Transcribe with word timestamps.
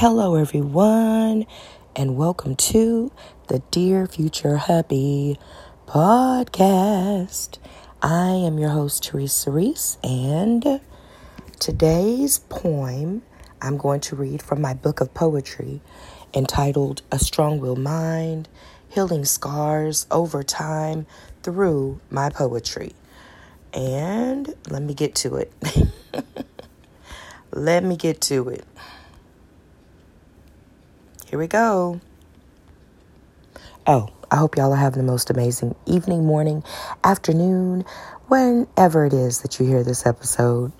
Hello, 0.00 0.34
everyone, 0.34 1.46
and 1.96 2.18
welcome 2.18 2.54
to 2.54 3.10
the 3.48 3.60
Dear 3.70 4.06
Future 4.06 4.58
Hubby 4.58 5.38
podcast. 5.86 7.56
I 8.02 8.28
am 8.32 8.58
your 8.58 8.68
host, 8.68 9.04
Teresa 9.04 9.50
Reese, 9.50 9.96
and 10.04 10.82
today's 11.58 12.40
poem 12.40 13.22
I'm 13.62 13.78
going 13.78 14.00
to 14.00 14.16
read 14.16 14.42
from 14.42 14.60
my 14.60 14.74
book 14.74 15.00
of 15.00 15.14
poetry 15.14 15.80
entitled 16.34 17.00
A 17.10 17.18
Strong 17.18 17.60
Will 17.60 17.76
Mind 17.76 18.50
Healing 18.90 19.24
Scars 19.24 20.06
Over 20.10 20.42
Time 20.42 21.06
Through 21.42 22.02
My 22.10 22.28
Poetry. 22.28 22.92
And 23.72 24.54
let 24.68 24.82
me 24.82 24.92
get 24.92 25.14
to 25.14 25.36
it. 25.36 25.54
let 27.50 27.82
me 27.82 27.96
get 27.96 28.20
to 28.20 28.50
it. 28.50 28.66
Here 31.28 31.40
we 31.40 31.48
go. 31.48 32.00
Oh, 33.84 34.10
I 34.30 34.36
hope 34.36 34.56
y'all 34.56 34.72
are 34.72 34.76
having 34.76 35.04
the 35.04 35.10
most 35.10 35.28
amazing 35.28 35.74
evening, 35.84 36.24
morning, 36.24 36.62
afternoon, 37.02 37.84
whenever 38.28 39.06
it 39.06 39.12
is 39.12 39.40
that 39.40 39.58
you 39.58 39.66
hear 39.66 39.82
this 39.82 40.06
episode. 40.06 40.70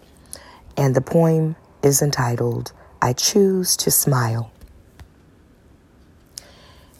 And 0.76 0.94
the 0.94 1.00
poem 1.00 1.56
is 1.82 2.00
entitled, 2.00 2.70
I 3.02 3.12
Choose 3.12 3.76
to 3.78 3.90
Smile. 3.90 4.52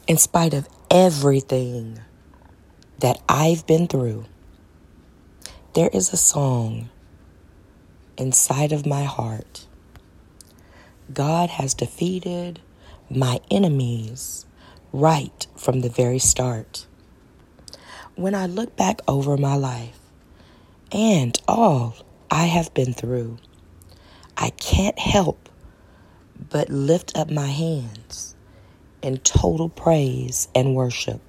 In 0.07 0.17
spite 0.17 0.53
of 0.53 0.67
everything 0.91 2.01
that 2.99 3.17
I've 3.29 3.65
been 3.65 3.87
through, 3.87 4.25
there 5.73 5.89
is 5.93 6.11
a 6.11 6.17
song 6.17 6.89
inside 8.17 8.73
of 8.73 8.85
my 8.85 9.05
heart. 9.05 9.67
God 11.13 11.49
has 11.51 11.73
defeated 11.73 12.59
my 13.09 13.39
enemies 13.49 14.45
right 14.91 15.47
from 15.55 15.81
the 15.81 15.89
very 15.89 16.19
start. 16.19 16.87
When 18.15 18.35
I 18.35 18.45
look 18.47 18.75
back 18.75 19.01
over 19.07 19.37
my 19.37 19.55
life 19.55 19.99
and 20.91 21.39
all 21.47 21.95
I 22.29 22.45
have 22.45 22.73
been 22.73 22.93
through, 22.93 23.37
I 24.35 24.49
can't 24.51 24.99
help 24.99 25.49
but 26.49 26.69
lift 26.69 27.17
up 27.17 27.29
my 27.29 27.47
hands 27.47 28.35
in 29.01 29.17
total 29.19 29.69
praise 29.69 30.47
and 30.53 30.75
worship. 30.75 31.21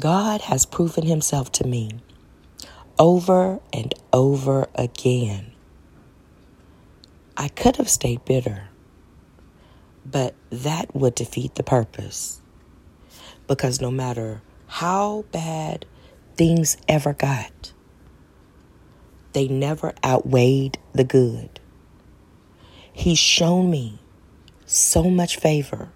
God 0.00 0.42
has 0.42 0.66
proven 0.66 1.06
himself 1.06 1.52
to 1.52 1.66
me 1.66 1.90
over 2.98 3.60
and 3.72 3.94
over 4.12 4.68
again. 4.74 5.52
I 7.36 7.48
could 7.48 7.76
have 7.76 7.88
stayed 7.88 8.24
bitter 8.24 8.68
but 10.10 10.34
that 10.50 10.94
would 10.94 11.14
defeat 11.14 11.56
the 11.56 11.62
purpose. 11.62 12.40
Because 13.48 13.80
no 13.80 13.90
matter 13.90 14.42
how 14.66 15.24
bad 15.32 15.84
things 16.36 16.76
ever 16.88 17.12
got, 17.12 17.72
they 19.32 19.48
never 19.48 19.94
outweighed 20.04 20.78
the 20.92 21.04
good. 21.04 21.60
He's 22.92 23.18
shown 23.18 23.70
me 23.70 23.98
so 24.64 25.10
much 25.10 25.36
favor. 25.36 25.90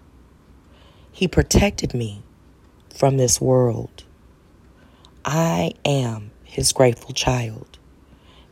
He 1.12 1.28
protected 1.28 1.94
me 1.94 2.22
from 2.94 3.16
this 3.16 3.40
world. 3.40 4.04
I 5.24 5.72
am 5.84 6.32
his 6.44 6.72
grateful 6.72 7.12
child, 7.12 7.78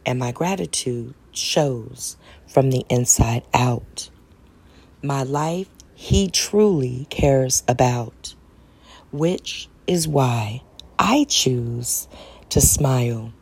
and 0.06 0.19
my 0.19 0.33
gratitude 0.33 1.14
shows 1.33 2.17
from 2.47 2.70
the 2.70 2.84
inside 2.89 3.42
out 3.53 4.11
my 5.02 5.22
life 5.22 5.68
he 5.94 6.28
truly 6.28 7.06
cares 7.10 7.62
about, 7.66 8.34
which 9.10 9.68
is 9.86 10.06
why 10.06 10.62
I 10.98 11.27
choose 11.28 12.08
to 12.50 12.61
smile. 12.61 13.33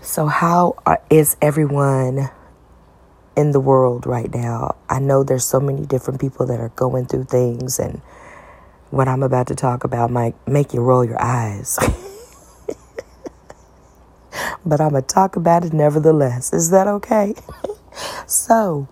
So, 0.00 0.26
how 0.26 0.76
are, 0.86 1.00
is 1.10 1.36
everyone 1.40 2.30
in 3.36 3.52
the 3.52 3.60
world 3.60 4.06
right 4.06 4.32
now? 4.32 4.76
I 4.88 5.00
know 5.00 5.22
there's 5.22 5.46
so 5.46 5.60
many 5.60 5.84
different 5.86 6.20
people 6.20 6.46
that 6.46 6.60
are 6.60 6.70
going 6.70 7.06
through 7.06 7.24
things, 7.24 7.78
and 7.78 8.00
what 8.90 9.08
I'm 9.08 9.22
about 9.22 9.46
to 9.48 9.54
talk 9.54 9.84
about 9.84 10.10
might 10.10 10.34
make 10.46 10.72
you 10.72 10.80
roll 10.80 11.04
your 11.04 11.22
eyes. 11.22 11.78
but 14.66 14.80
I'm 14.80 14.90
going 14.90 15.02
to 15.02 15.14
talk 15.14 15.36
about 15.36 15.64
it 15.64 15.72
nevertheless. 15.72 16.52
Is 16.52 16.70
that 16.70 16.86
okay? 16.86 17.34
So, 18.28 18.86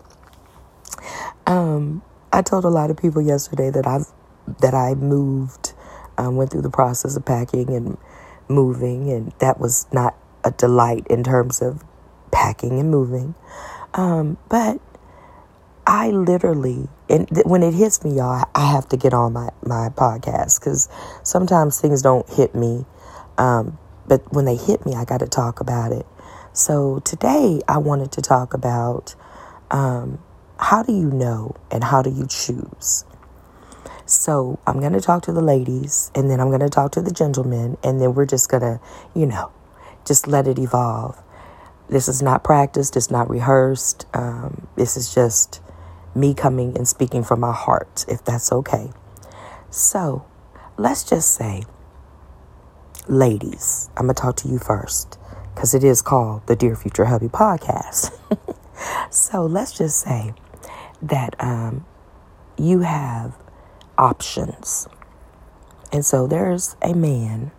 um, 1.47 2.00
I 2.32 2.41
told 2.41 2.64
a 2.64 2.70
lot 2.70 2.91
of 2.91 2.97
people 2.97 3.20
yesterday 3.20 3.69
that 3.69 3.86
I've 3.86 4.06
that 4.60 4.72
I 4.72 4.94
moved, 4.94 5.74
um, 6.16 6.36
went 6.36 6.50
through 6.50 6.62
the 6.62 6.70
process 6.70 7.16
of 7.16 7.24
packing 7.26 7.74
and 7.74 7.98
moving, 8.48 9.10
and 9.10 9.32
that 9.41 9.60
was 9.60 9.86
not 9.92 10.16
a 10.42 10.52
delight 10.52 11.06
in 11.10 11.22
terms 11.22 11.60
of 11.60 11.84
packing 12.30 12.78
and 12.80 12.91
moving. 12.91 13.34
Um, 13.92 14.38
but 14.48 14.80
I 15.86 16.10
literally, 16.10 16.88
and 17.10 17.28
th- 17.28 17.44
when 17.44 17.62
it 17.62 17.74
hits 17.74 18.03
me, 18.04 18.16
y'all, 18.16 18.48
I 18.54 18.72
have 18.72 18.88
to 18.88 18.97
get 18.97 19.12
on 19.12 19.34
my 19.34 19.50
my 19.62 19.91
podcast 19.91 20.60
because 20.60 20.88
sometimes 21.22 21.78
things 21.78 22.00
don't 22.00 22.26
hit 22.30 22.54
me, 22.54 22.86
um, 23.36 23.76
but 24.08 24.32
when 24.32 24.47
they 24.47 24.56
hit 24.56 24.86
me, 24.86 24.94
I 24.94 25.04
got 25.04 25.20
to 25.20 25.28
talk 25.28 25.60
about 25.60 25.92
it. 25.92 26.06
So 26.54 27.00
today, 27.00 27.60
I 27.68 27.76
wanted 27.76 28.12
to 28.12 28.22
talk 28.22 28.54
about 28.54 29.14
um, 29.71 30.19
how 30.59 30.82
do 30.82 30.93
you 30.93 31.10
know 31.10 31.54
and 31.71 31.84
how 31.84 32.03
do 32.03 32.10
you 32.10 32.27
choose? 32.27 33.04
So 34.06 34.60
I'm 34.66 34.78
going 34.78 34.93
to 34.93 35.00
talk 35.00 35.22
to 35.25 35.32
the 35.32 35.43
ladies 35.43 36.12
and 36.15 36.31
then 36.31 36.41
I'm 36.41 36.49
going 36.49 36.60
to 36.60 36.69
talk 36.69 36.93
to 36.93 37.03
the 37.03 37.10
gentlemen 37.10 37.77
and 37.82 38.00
then 38.00 38.15
we're 38.15 38.27
just 38.27 38.49
going 38.49 38.62
to, 38.62 38.81
you 39.15 39.27
know, 39.27 39.53
just 40.06 40.28
let 40.28 40.47
it 40.47 40.59
evolve. 40.59 41.21
This 41.88 42.09
is 42.09 42.22
not 42.22 42.44
practiced, 42.44 42.97
it's 42.97 43.10
not 43.10 43.28
rehearsed. 43.28 44.06
Um, 44.15 44.69
this 44.77 44.97
is 44.97 45.12
just 45.12 45.60
me 46.15 46.34
coming 46.34 46.77
and 46.77 46.87
speaking 46.87 47.22
from 47.22 47.41
my 47.41 47.53
heart, 47.53 48.04
if 48.09 48.25
that's 48.25 48.53
okay. 48.53 48.91
So 49.71 50.25
let's 50.77 51.04
just 51.04 51.34
say, 51.34 51.65
ladies, 53.09 53.91
I'm 53.97 54.06
going 54.06 54.15
to 54.15 54.22
talk 54.22 54.37
to 54.37 54.48
you 54.48 54.59
first 54.59 55.19
because 55.54 55.75
it 55.75 55.83
is 55.84 56.00
called 56.00 56.47
the 56.47 56.56
Dear 56.56 56.77
Future 56.77 57.06
Hubby 57.06 57.28
podcast. 57.28 58.12
so 59.10 59.44
let's 59.44 59.76
just 59.76 60.00
say 60.00 60.34
that 61.03 61.34
um, 61.38 61.84
you 62.56 62.81
have 62.81 63.37
options. 63.98 64.88
And 65.92 66.04
so 66.04 66.26
there's 66.26 66.76
a 66.82 66.94
man 66.94 67.53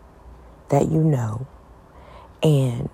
that 0.70 0.92
you 0.92 1.04
know, 1.04 1.48
and 2.44 2.90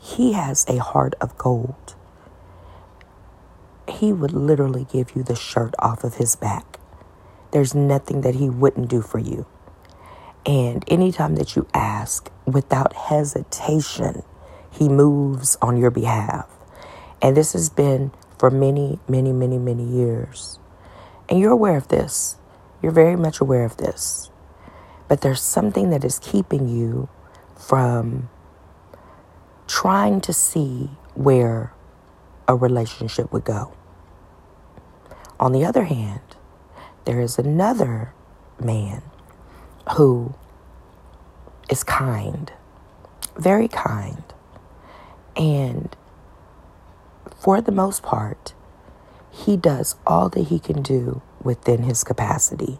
he 0.00 0.32
has 0.32 0.66
a 0.68 0.78
heart 0.78 1.14
of 1.20 1.38
gold. 1.38 1.94
He 3.88 4.12
would 4.12 4.32
literally 4.32 4.86
give 4.90 5.14
you 5.14 5.22
the 5.22 5.36
shirt 5.36 5.74
off 5.78 6.04
of 6.04 6.16
his 6.16 6.36
back. 6.36 6.78
There's 7.52 7.74
nothing 7.74 8.22
that 8.22 8.34
he 8.34 8.48
wouldn't 8.50 8.88
do 8.88 9.02
for 9.02 9.18
you. 9.18 9.46
And 10.44 10.84
anytime 10.88 11.36
that 11.36 11.54
you 11.54 11.68
ask 11.72 12.30
without 12.46 12.94
hesitation, 12.94 14.22
he 14.70 14.88
moves 14.88 15.56
on 15.62 15.76
your 15.76 15.90
behalf. 15.90 16.48
And 17.22 17.36
this 17.36 17.52
has 17.52 17.70
been 17.70 18.10
for 18.36 18.50
many, 18.50 18.98
many, 19.08 19.32
many, 19.32 19.56
many 19.56 19.84
years. 19.84 20.58
And 21.28 21.38
you're 21.38 21.52
aware 21.52 21.76
of 21.76 21.88
this. 21.88 22.36
You're 22.82 22.92
very 22.92 23.16
much 23.16 23.40
aware 23.40 23.64
of 23.64 23.76
this. 23.76 24.30
But 25.08 25.20
there's 25.20 25.40
something 25.40 25.90
that 25.90 26.04
is 26.04 26.18
keeping 26.18 26.68
you 26.68 27.08
from 27.56 28.28
trying 29.68 30.20
to 30.22 30.32
see 30.32 30.90
where 31.14 31.72
a 32.48 32.56
relationship 32.56 33.32
would 33.32 33.44
go. 33.44 33.72
On 35.38 35.52
the 35.52 35.64
other 35.64 35.84
hand, 35.84 36.20
there 37.04 37.20
is 37.20 37.38
another 37.38 38.12
man 38.60 39.02
who 39.96 40.34
is 41.70 41.84
kind, 41.84 42.52
very 43.36 43.68
kind, 43.68 44.24
and 45.36 45.96
for 47.42 47.60
the 47.60 47.72
most 47.72 48.04
part, 48.04 48.54
he 49.32 49.56
does 49.56 49.96
all 50.06 50.28
that 50.28 50.46
he 50.46 50.60
can 50.60 50.80
do 50.80 51.22
within 51.42 51.82
his 51.82 52.04
capacity. 52.04 52.78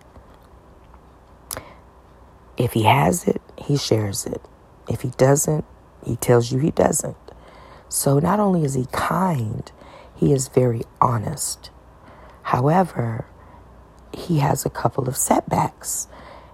If 2.57 2.75
he 2.75 2.85
has 2.85 3.27
it, 3.27 3.43
he 3.59 3.77
shares 3.77 4.25
it. 4.25 4.41
If 4.89 5.01
he 5.01 5.11
doesn't, 5.11 5.65
he 6.07 6.15
tells 6.15 6.53
you 6.53 6.61
he 6.61 6.71
doesn't. 6.71 7.17
So 7.89 8.21
not 8.21 8.39
only 8.39 8.63
is 8.63 8.75
he 8.75 8.87
kind, 8.93 9.73
he 10.15 10.33
is 10.33 10.47
very 10.47 10.83
honest. 11.01 11.73
However, 12.43 13.27
he 14.13 14.39
has 14.39 14.65
a 14.65 14.71
couple 14.71 15.09
of 15.09 15.17
setbacks. 15.17 16.07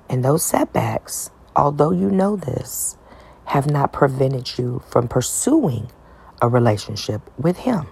And 0.09 0.25
those 0.25 0.43
setbacks, 0.43 1.31
although 1.55 1.91
you 1.91 2.11
know 2.11 2.37
this, 2.37 2.97
have 3.45 3.71
not 3.71 3.93
prevented 3.93 4.57
you 4.57 4.83
from 4.89 5.09
pursuing 5.09 5.91
a 6.41 6.49
relationship 6.49 7.21
with 7.37 7.59
him. 7.59 7.87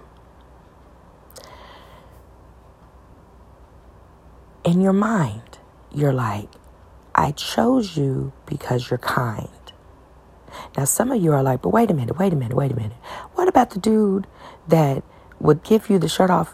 In 4.67 4.81
your 4.81 4.91
mind, 4.91 5.59
you're 5.93 6.11
like, 6.11 6.49
I 7.15 7.31
chose 7.31 7.95
you 7.95 8.33
because 8.45 8.89
you're 8.89 8.97
kind. 8.97 9.47
Now, 10.75 10.83
some 10.83 11.09
of 11.09 11.23
you 11.23 11.31
are 11.31 11.41
like, 11.41 11.61
but 11.61 11.69
wait 11.69 11.89
a 11.89 11.93
minute, 11.93 12.17
wait 12.17 12.33
a 12.33 12.35
minute, 12.35 12.53
wait 12.53 12.73
a 12.73 12.75
minute. 12.75 12.97
What 13.35 13.47
about 13.47 13.69
the 13.69 13.79
dude 13.79 14.27
that 14.67 15.03
would 15.39 15.63
give 15.63 15.89
you 15.89 15.97
the 15.99 16.09
shirt 16.09 16.29
off 16.29 16.53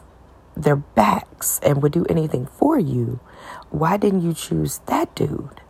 their 0.55 0.75
backs 0.75 1.59
and 1.63 1.81
would 1.81 1.91
do 1.91 2.05
anything 2.07 2.45
for 2.45 2.77
you? 2.77 3.19
Why 3.71 3.97
didn't 3.97 4.21
you 4.21 4.35
choose 4.35 4.81
that 4.85 5.15
dude? 5.15 5.61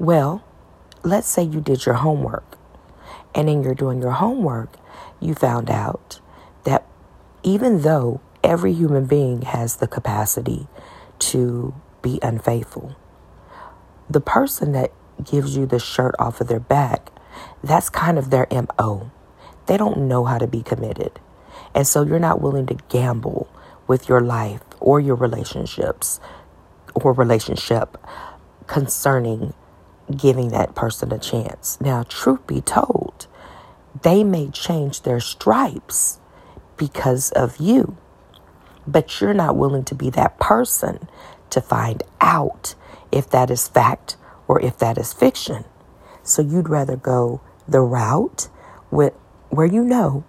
Well, 0.00 0.42
let's 1.04 1.28
say 1.28 1.44
you 1.44 1.60
did 1.60 1.86
your 1.86 1.96
homework, 1.96 2.58
and 3.32 3.48
in 3.48 3.62
your 3.62 3.76
doing 3.76 4.02
your 4.02 4.10
homework, 4.10 4.74
you 5.20 5.34
found 5.34 5.70
out 5.70 6.20
that 6.64 6.84
even 7.44 7.82
though 7.82 8.20
every 8.42 8.72
human 8.72 9.06
being 9.06 9.42
has 9.42 9.76
the 9.76 9.86
capacity 9.86 10.66
to 11.30 11.74
be 12.02 12.18
unfaithful, 12.22 12.96
the 14.10 14.20
person 14.20 14.72
that 14.72 14.92
gives 15.22 15.56
you 15.56 15.66
the 15.66 15.78
shirt 15.78 16.14
off 16.18 16.40
of 16.40 16.48
their 16.48 16.60
back, 16.60 17.10
that's 17.62 17.88
kind 17.88 18.18
of 18.18 18.30
their 18.30 18.46
MO. 18.50 19.10
They 19.66 19.76
don't 19.76 20.08
know 20.08 20.24
how 20.24 20.38
to 20.38 20.46
be 20.46 20.62
committed. 20.62 21.20
And 21.74 21.86
so 21.86 22.02
you're 22.02 22.18
not 22.18 22.40
willing 22.40 22.66
to 22.66 22.74
gamble 22.88 23.48
with 23.86 24.08
your 24.08 24.20
life 24.20 24.62
or 24.80 25.00
your 25.00 25.16
relationships 25.16 26.20
or 26.94 27.12
relationship 27.12 27.96
concerning 28.66 29.54
giving 30.14 30.48
that 30.48 30.74
person 30.74 31.12
a 31.12 31.18
chance. 31.18 31.80
Now, 31.80 32.02
truth 32.02 32.46
be 32.46 32.60
told, 32.60 33.26
they 34.02 34.24
may 34.24 34.48
change 34.48 35.02
their 35.02 35.20
stripes 35.20 36.18
because 36.76 37.30
of 37.32 37.58
you, 37.58 37.96
but 38.86 39.20
you're 39.20 39.34
not 39.34 39.56
willing 39.56 39.84
to 39.84 39.94
be 39.94 40.10
that 40.10 40.38
person 40.38 41.08
to 41.50 41.60
find 41.60 42.02
out 42.20 42.74
if 43.10 43.28
that 43.30 43.50
is 43.50 43.68
fact 43.68 44.16
or 44.48 44.60
if 44.60 44.78
that 44.78 44.98
is 44.98 45.12
fiction. 45.12 45.64
So 46.22 46.42
you'd 46.42 46.68
rather 46.68 46.96
go 46.96 47.40
the 47.68 47.80
route 47.80 48.48
with 48.90 49.12
where 49.50 49.66
you 49.66 49.84
know 49.84 50.24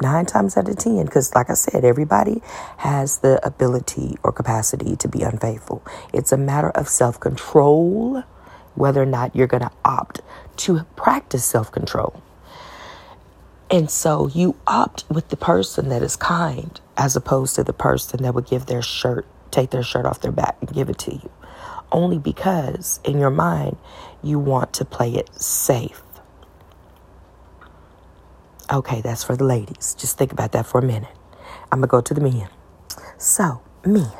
nine 0.00 0.26
times 0.26 0.56
out 0.56 0.68
of 0.68 0.78
ten, 0.78 1.04
because 1.04 1.34
like 1.34 1.50
I 1.50 1.54
said, 1.54 1.84
everybody 1.84 2.42
has 2.78 3.18
the 3.18 3.44
ability 3.46 4.16
or 4.22 4.32
capacity 4.32 4.96
to 4.96 5.08
be 5.08 5.22
unfaithful. 5.22 5.84
It's 6.12 6.32
a 6.32 6.36
matter 6.36 6.70
of 6.70 6.88
self 6.88 7.18
control, 7.20 8.22
whether 8.74 9.02
or 9.02 9.06
not 9.06 9.34
you're 9.34 9.46
going 9.46 9.62
to 9.62 9.72
opt 9.84 10.20
to 10.58 10.84
practice 10.96 11.44
self 11.44 11.70
control. 11.72 12.22
And 13.70 13.90
so 13.90 14.28
you 14.28 14.56
opt 14.66 15.04
with 15.10 15.28
the 15.28 15.36
person 15.36 15.88
that 15.90 16.02
is 16.02 16.16
kind 16.16 16.80
as 16.98 17.16
opposed 17.16 17.54
to 17.54 17.64
the 17.64 17.72
person 17.72 18.22
that 18.22 18.34
would 18.34 18.46
give 18.46 18.66
their 18.66 18.82
shirt, 18.82 19.26
take 19.50 19.70
their 19.70 19.82
shirt 19.82 20.04
off 20.04 20.20
their 20.20 20.32
back 20.32 20.56
and 20.60 20.72
give 20.74 20.90
it 20.90 20.98
to 20.98 21.14
you 21.14 21.30
only 21.92 22.18
because 22.18 23.00
in 23.04 23.18
your 23.18 23.30
mind 23.30 23.76
you 24.22 24.38
want 24.38 24.72
to 24.74 24.84
play 24.84 25.14
it 25.14 25.34
safe. 25.34 26.02
Okay, 28.70 29.00
that's 29.00 29.24
for 29.24 29.36
the 29.36 29.44
ladies. 29.44 29.94
Just 29.98 30.18
think 30.18 30.32
about 30.32 30.52
that 30.52 30.66
for 30.66 30.78
a 30.78 30.84
minute. 30.84 31.14
I'm 31.72 31.80
going 31.80 31.88
to 31.88 31.90
go 31.90 32.00
to 32.02 32.14
the 32.14 32.20
men. 32.20 32.48
So, 33.16 33.62
men, 33.84 34.12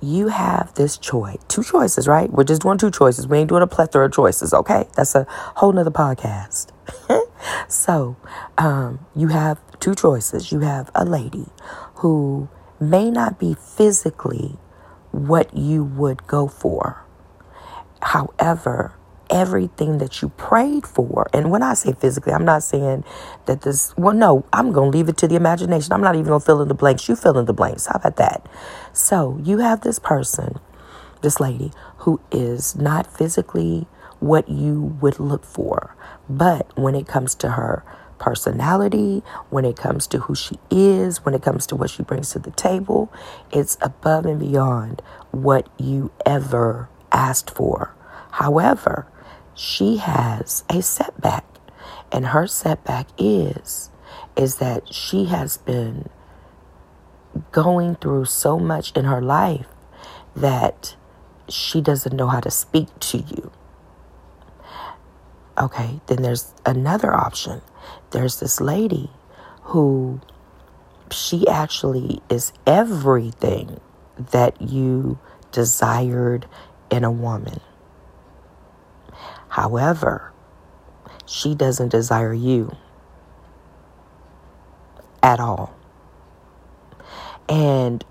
you 0.00 0.28
have 0.28 0.72
this 0.74 0.96
choice. 0.96 1.36
Two 1.48 1.62
choices, 1.62 2.08
right? 2.08 2.30
We're 2.30 2.44
just 2.44 2.62
doing 2.62 2.78
two 2.78 2.90
choices. 2.90 3.26
We 3.26 3.38
ain't 3.38 3.50
doing 3.50 3.62
a 3.62 3.66
plethora 3.66 4.06
of 4.06 4.12
choices, 4.12 4.54
okay? 4.54 4.86
That's 4.96 5.14
a 5.14 5.26
whole 5.28 5.72
nother 5.72 5.90
podcast. 5.90 6.72
so, 7.68 8.16
um, 8.56 9.04
you 9.14 9.28
have 9.28 9.60
two 9.80 9.94
choices. 9.94 10.50
You 10.50 10.60
have 10.60 10.90
a 10.94 11.04
lady 11.04 11.46
who 11.98 12.48
may 12.80 13.10
not 13.10 13.38
be 13.38 13.54
physically 13.54 14.56
what 15.10 15.56
you 15.56 15.82
would 15.82 16.26
go 16.26 16.46
for. 16.46 17.04
However, 18.00 18.94
everything 19.30 19.98
that 19.98 20.22
you 20.22 20.28
prayed 20.30 20.86
for, 20.86 21.28
and 21.32 21.50
when 21.50 21.62
I 21.62 21.74
say 21.74 21.92
physically, 21.92 22.32
I'm 22.32 22.44
not 22.44 22.62
saying 22.62 23.04
that 23.46 23.62
this, 23.62 23.96
well, 23.96 24.14
no, 24.14 24.44
I'm 24.52 24.72
going 24.72 24.92
to 24.92 24.96
leave 24.96 25.08
it 25.08 25.16
to 25.18 25.28
the 25.28 25.34
imagination. 25.34 25.92
I'm 25.92 26.00
not 26.00 26.14
even 26.14 26.28
going 26.28 26.40
to 26.40 26.46
fill 26.46 26.62
in 26.62 26.68
the 26.68 26.74
blanks. 26.74 27.08
You 27.08 27.16
fill 27.16 27.36
in 27.36 27.46
the 27.46 27.52
blanks. 27.52 27.86
How 27.86 27.96
about 27.96 28.16
that? 28.16 28.46
So 28.92 29.40
you 29.42 29.58
have 29.58 29.80
this 29.80 29.98
person, 29.98 30.60
this 31.22 31.40
lady, 31.40 31.72
who 31.98 32.20
is 32.30 32.76
not 32.76 33.06
physically 33.12 33.88
what 34.20 34.48
you 34.48 34.96
would 35.00 35.18
look 35.18 35.44
for. 35.44 35.96
But 36.28 36.76
when 36.78 36.94
it 36.94 37.08
comes 37.08 37.34
to 37.36 37.50
her 37.50 37.84
personality, 38.18 39.22
when 39.50 39.64
it 39.64 39.76
comes 39.76 40.06
to 40.08 40.18
who 40.20 40.34
she 40.34 40.58
is, 40.70 41.24
when 41.24 41.34
it 41.34 41.42
comes 41.42 41.66
to 41.68 41.76
what 41.76 41.90
she 41.90 42.02
brings 42.02 42.30
to 42.30 42.38
the 42.38 42.50
table. 42.52 43.12
It's 43.52 43.76
above 43.80 44.26
and 44.26 44.40
beyond 44.40 45.02
what 45.30 45.68
you 45.78 46.10
ever 46.26 46.88
asked 47.12 47.50
for. 47.50 47.94
However, 48.32 49.06
she 49.54 49.96
has 49.96 50.64
a 50.70 50.82
setback, 50.82 51.44
and 52.12 52.26
her 52.26 52.46
setback 52.46 53.08
is 53.18 53.90
is 54.36 54.56
that 54.56 54.94
she 54.94 55.26
has 55.26 55.58
been 55.58 56.08
going 57.52 57.96
through 57.96 58.24
so 58.24 58.58
much 58.58 58.92
in 58.92 59.04
her 59.04 59.20
life 59.20 59.66
that 60.34 60.94
she 61.48 61.80
doesn't 61.80 62.16
know 62.16 62.28
how 62.28 62.40
to 62.40 62.50
speak 62.50 62.86
to 63.00 63.18
you. 63.18 63.50
Okay, 65.58 66.00
then 66.06 66.22
there's 66.22 66.54
another 66.64 67.12
option 67.12 67.62
there's 68.10 68.40
this 68.40 68.60
lady 68.60 69.10
who 69.62 70.20
she 71.10 71.46
actually 71.48 72.22
is 72.28 72.52
everything 72.66 73.80
that 74.16 74.60
you 74.60 75.18
desired 75.52 76.46
in 76.90 77.04
a 77.04 77.10
woman. 77.10 77.60
However, 79.48 80.32
she 81.26 81.54
doesn't 81.54 81.88
desire 81.90 82.32
you 82.32 82.76
at 85.22 85.40
all. 85.40 85.74
And 87.48 88.04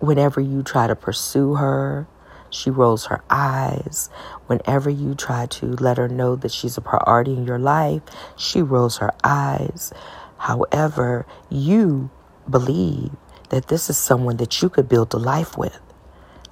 whenever 0.00 0.40
you 0.40 0.62
try 0.62 0.86
to 0.86 0.96
pursue 0.96 1.54
her, 1.54 2.06
she 2.54 2.70
rolls 2.70 3.06
her 3.06 3.22
eyes. 3.28 4.08
Whenever 4.46 4.88
you 4.88 5.14
try 5.14 5.46
to 5.46 5.66
let 5.66 5.98
her 5.98 6.08
know 6.08 6.36
that 6.36 6.52
she's 6.52 6.76
a 6.76 6.80
priority 6.80 7.32
in 7.32 7.44
your 7.44 7.58
life, 7.58 8.02
she 8.36 8.62
rolls 8.62 8.98
her 8.98 9.12
eyes. 9.22 9.92
However, 10.38 11.26
you 11.50 12.10
believe 12.48 13.10
that 13.50 13.68
this 13.68 13.90
is 13.90 13.96
someone 13.96 14.36
that 14.36 14.62
you 14.62 14.68
could 14.68 14.88
build 14.88 15.12
a 15.14 15.18
life 15.18 15.56
with. 15.56 15.80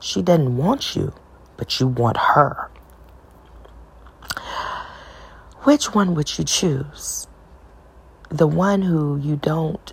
She 0.01 0.23
doesn't 0.23 0.57
want 0.57 0.97
you, 0.97 1.13
but 1.57 1.79
you 1.79 1.87
want 1.87 2.17
her. 2.17 2.71
Which 5.63 5.95
one 5.95 6.15
would 6.15 6.39
you 6.39 6.45
choose? 6.45 7.29
The 8.29 8.49
one 8.49 8.83
who 8.83 9.17
you 9.19 9.37
don't 9.37 9.93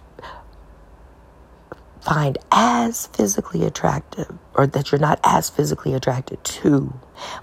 find 2.01 2.37
as 2.51 3.07
physically 3.07 3.65
attractive 3.65 4.37
or 4.53 4.67
that 4.67 4.91
you're 4.91 4.99
not 4.99 5.19
as 5.23 5.49
physically 5.49 5.93
attracted 5.93 6.43
to, 6.43 6.93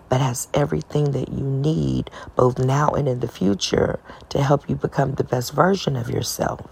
but 0.09 0.21
has 0.21 0.49
everything 0.55 1.13
that 1.13 1.29
you 1.29 1.45
need 1.45 2.11
both 2.35 2.59
now 2.59 2.91
and 2.91 3.09
in 3.09 3.21
the 3.21 3.29
future 3.29 4.01
to 4.29 4.43
help 4.43 4.69
you 4.69 4.75
become 4.77 5.15
the 5.15 5.25
best 5.25 5.53
version 5.53 5.97
of 5.97 6.11
yourself. 6.11 6.67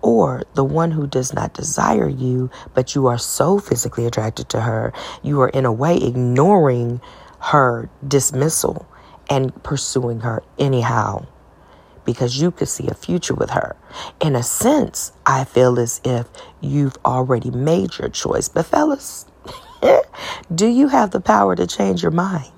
Or 0.00 0.42
the 0.54 0.64
one 0.64 0.90
who 0.92 1.06
does 1.06 1.32
not 1.32 1.54
desire 1.54 2.08
you, 2.08 2.50
but 2.74 2.94
you 2.94 3.06
are 3.06 3.18
so 3.18 3.58
physically 3.58 4.06
attracted 4.06 4.48
to 4.50 4.60
her, 4.60 4.92
you 5.22 5.40
are 5.40 5.48
in 5.48 5.64
a 5.64 5.72
way 5.72 5.96
ignoring 5.96 7.00
her 7.38 7.88
dismissal 8.06 8.86
and 9.30 9.62
pursuing 9.62 10.20
her 10.20 10.42
anyhow 10.58 11.26
because 12.04 12.40
you 12.40 12.50
could 12.50 12.68
see 12.68 12.88
a 12.88 12.94
future 12.94 13.34
with 13.34 13.50
her. 13.50 13.76
In 14.20 14.36
a 14.36 14.42
sense, 14.42 15.12
I 15.26 15.44
feel 15.44 15.78
as 15.78 16.00
if 16.04 16.26
you've 16.60 16.96
already 17.04 17.50
made 17.50 17.98
your 17.98 18.08
choice. 18.08 18.48
But, 18.48 18.66
fellas, 18.66 19.26
do 20.54 20.66
you 20.66 20.88
have 20.88 21.10
the 21.10 21.20
power 21.20 21.56
to 21.56 21.66
change 21.66 22.02
your 22.02 22.10
mind? 22.10 22.52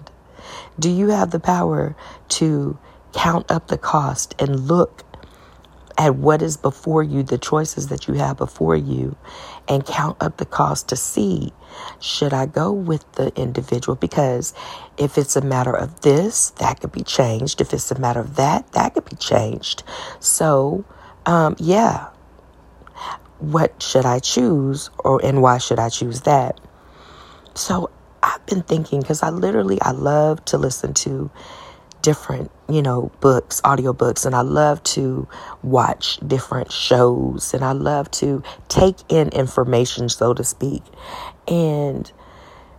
Do 0.78 0.90
you 0.90 1.08
have 1.08 1.30
the 1.30 1.40
power 1.40 1.94
to 2.30 2.78
count 3.12 3.50
up 3.50 3.68
the 3.68 3.78
cost 3.78 4.34
and 4.38 4.66
look 4.68 5.04
at 5.96 6.16
what 6.16 6.42
is 6.42 6.56
before 6.56 7.02
you, 7.02 7.22
the 7.22 7.38
choices 7.38 7.88
that 7.88 8.08
you 8.08 8.14
have 8.14 8.36
before 8.36 8.76
you, 8.76 9.16
and 9.68 9.86
count 9.86 10.16
up 10.20 10.36
the 10.38 10.44
cost 10.44 10.88
to 10.88 10.96
see 10.96 11.52
should 12.00 12.32
I 12.32 12.46
go 12.46 12.72
with 12.72 13.10
the 13.12 13.32
individual? 13.40 13.96
Because 13.96 14.54
if 14.98 15.18
it's 15.18 15.36
a 15.36 15.40
matter 15.42 15.74
of 15.74 16.02
this, 16.02 16.50
that 16.58 16.80
could 16.80 16.92
be 16.92 17.02
changed. 17.02 17.60
If 17.60 17.72
it's 17.72 17.90
a 17.90 17.98
matter 17.98 18.20
of 18.20 18.36
that, 18.36 18.72
that 18.72 18.94
could 18.94 19.04
be 19.04 19.16
changed. 19.16 19.82
So, 20.20 20.84
um, 21.26 21.56
yeah. 21.58 22.08
What 23.38 23.82
should 23.82 24.06
I 24.06 24.20
choose, 24.20 24.90
or 25.04 25.20
and 25.24 25.42
why 25.42 25.58
should 25.58 25.78
I 25.78 25.90
choose 25.90 26.22
that? 26.22 26.60
So 27.54 27.90
I've 28.22 28.44
been 28.46 28.62
thinking 28.62 29.00
because 29.00 29.22
I 29.22 29.30
literally 29.30 29.80
I 29.82 29.90
love 29.92 30.44
to 30.46 30.58
listen 30.58 30.94
to 30.94 31.30
different 32.04 32.50
you 32.68 32.80
know, 32.80 33.10
books, 33.20 33.60
audiobooks, 33.62 34.24
and 34.24 34.34
I 34.34 34.40
love 34.40 34.82
to 34.84 35.28
watch 35.62 36.18
different 36.26 36.72
shows 36.72 37.52
and 37.52 37.62
I 37.62 37.72
love 37.72 38.10
to 38.12 38.42
take 38.68 38.96
in 39.08 39.28
information, 39.30 40.08
so 40.08 40.32
to 40.34 40.42
speak. 40.42 40.82
And 41.46 42.10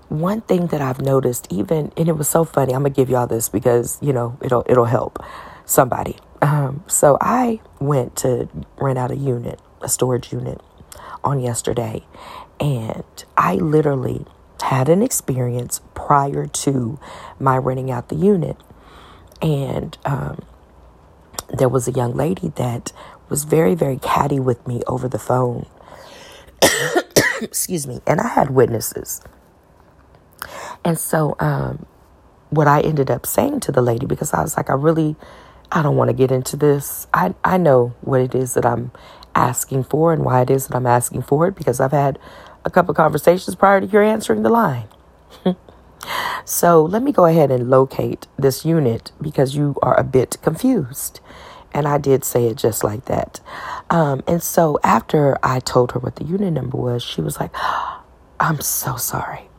one 0.09 0.41
thing 0.41 0.67
that 0.67 0.81
I've 0.81 1.01
noticed, 1.01 1.47
even, 1.51 1.91
and 1.97 2.09
it 2.09 2.13
was 2.17 2.27
so 2.27 2.43
funny, 2.43 2.73
I'm 2.73 2.81
gonna 2.81 2.89
give 2.91 3.09
y'all 3.09 3.27
this 3.27 3.47
because, 3.49 3.99
you 4.01 4.11
know, 4.11 4.37
it'll, 4.41 4.65
it'll 4.67 4.85
help 4.85 5.23
somebody. 5.65 6.17
Um, 6.41 6.83
so 6.87 7.17
I 7.21 7.61
went 7.79 8.15
to 8.17 8.49
rent 8.77 8.97
out 8.97 9.11
a 9.11 9.15
unit, 9.15 9.59
a 9.81 9.89
storage 9.89 10.33
unit 10.33 10.61
on 11.23 11.39
yesterday, 11.39 12.05
and 12.59 13.03
I 13.37 13.55
literally 13.55 14.25
had 14.63 14.89
an 14.89 15.03
experience 15.03 15.81
prior 15.93 16.47
to 16.47 16.99
my 17.39 17.57
renting 17.57 17.91
out 17.91 18.09
the 18.09 18.15
unit 18.15 18.57
and 19.41 19.97
um, 20.05 20.43
there 21.57 21.69
was 21.69 21.87
a 21.87 21.91
young 21.91 22.13
lady 22.15 22.49
that 22.55 22.91
was 23.29 23.43
very, 23.43 23.75
very 23.75 23.97
catty 23.97 24.39
with 24.39 24.65
me 24.67 24.81
over 24.87 25.07
the 25.07 25.19
phone. 25.19 25.65
Excuse 27.41 27.87
me. 27.87 28.01
And 28.07 28.21
I 28.21 28.27
had 28.27 28.51
witnesses. 28.51 29.21
And 30.83 30.97
so, 30.99 31.35
um, 31.39 31.85
what 32.49 32.67
I 32.67 32.81
ended 32.81 33.11
up 33.11 33.25
saying 33.25 33.61
to 33.61 33.71
the 33.71 33.81
lady, 33.81 34.05
because 34.05 34.33
I 34.33 34.41
was 34.41 34.55
like, 34.57 34.69
I 34.69 34.73
really, 34.73 35.15
I 35.71 35.81
don't 35.81 35.97
want 35.97 36.09
to 36.09 36.13
get 36.15 36.31
into 36.31 36.55
this. 36.55 37.07
I, 37.13 37.33
I 37.43 37.57
know 37.57 37.95
what 38.01 38.21
it 38.21 38.35
is 38.35 38.53
that 38.53 38.65
I'm 38.65 38.91
asking 39.33 39.83
for 39.85 40.13
and 40.13 40.23
why 40.23 40.41
it 40.41 40.49
is 40.49 40.67
that 40.67 40.75
I'm 40.75 40.87
asking 40.87 41.23
for 41.23 41.47
it 41.47 41.55
because 41.55 41.79
I've 41.79 41.91
had 41.91 42.19
a 42.63 42.69
couple 42.69 42.93
conversations 42.93 43.55
prior 43.55 43.81
to 43.81 43.87
your 43.87 44.03
answering 44.03 44.43
the 44.43 44.49
line. 44.49 44.87
So 46.45 46.83
let 46.83 47.03
me 47.03 47.11
go 47.11 47.25
ahead 47.25 47.51
and 47.51 47.69
locate 47.69 48.27
this 48.37 48.65
unit 48.65 49.11
because 49.21 49.55
you 49.55 49.75
are 49.81 49.99
a 49.99 50.03
bit 50.03 50.37
confused. 50.41 51.19
And 51.73 51.87
I 51.87 51.97
did 51.97 52.23
say 52.23 52.45
it 52.47 52.57
just 52.57 52.83
like 52.83 53.05
that. 53.05 53.41
Um, 53.89 54.23
and 54.27 54.41
so 54.41 54.79
after 54.83 55.37
I 55.43 55.59
told 55.59 55.91
her 55.91 55.99
what 55.99 56.15
the 56.15 56.23
unit 56.23 56.53
number 56.53 56.77
was, 56.77 57.03
she 57.03 57.21
was 57.21 57.39
like, 57.39 57.53
I'm 58.39 58.61
so 58.61 58.95
sorry. 58.95 59.49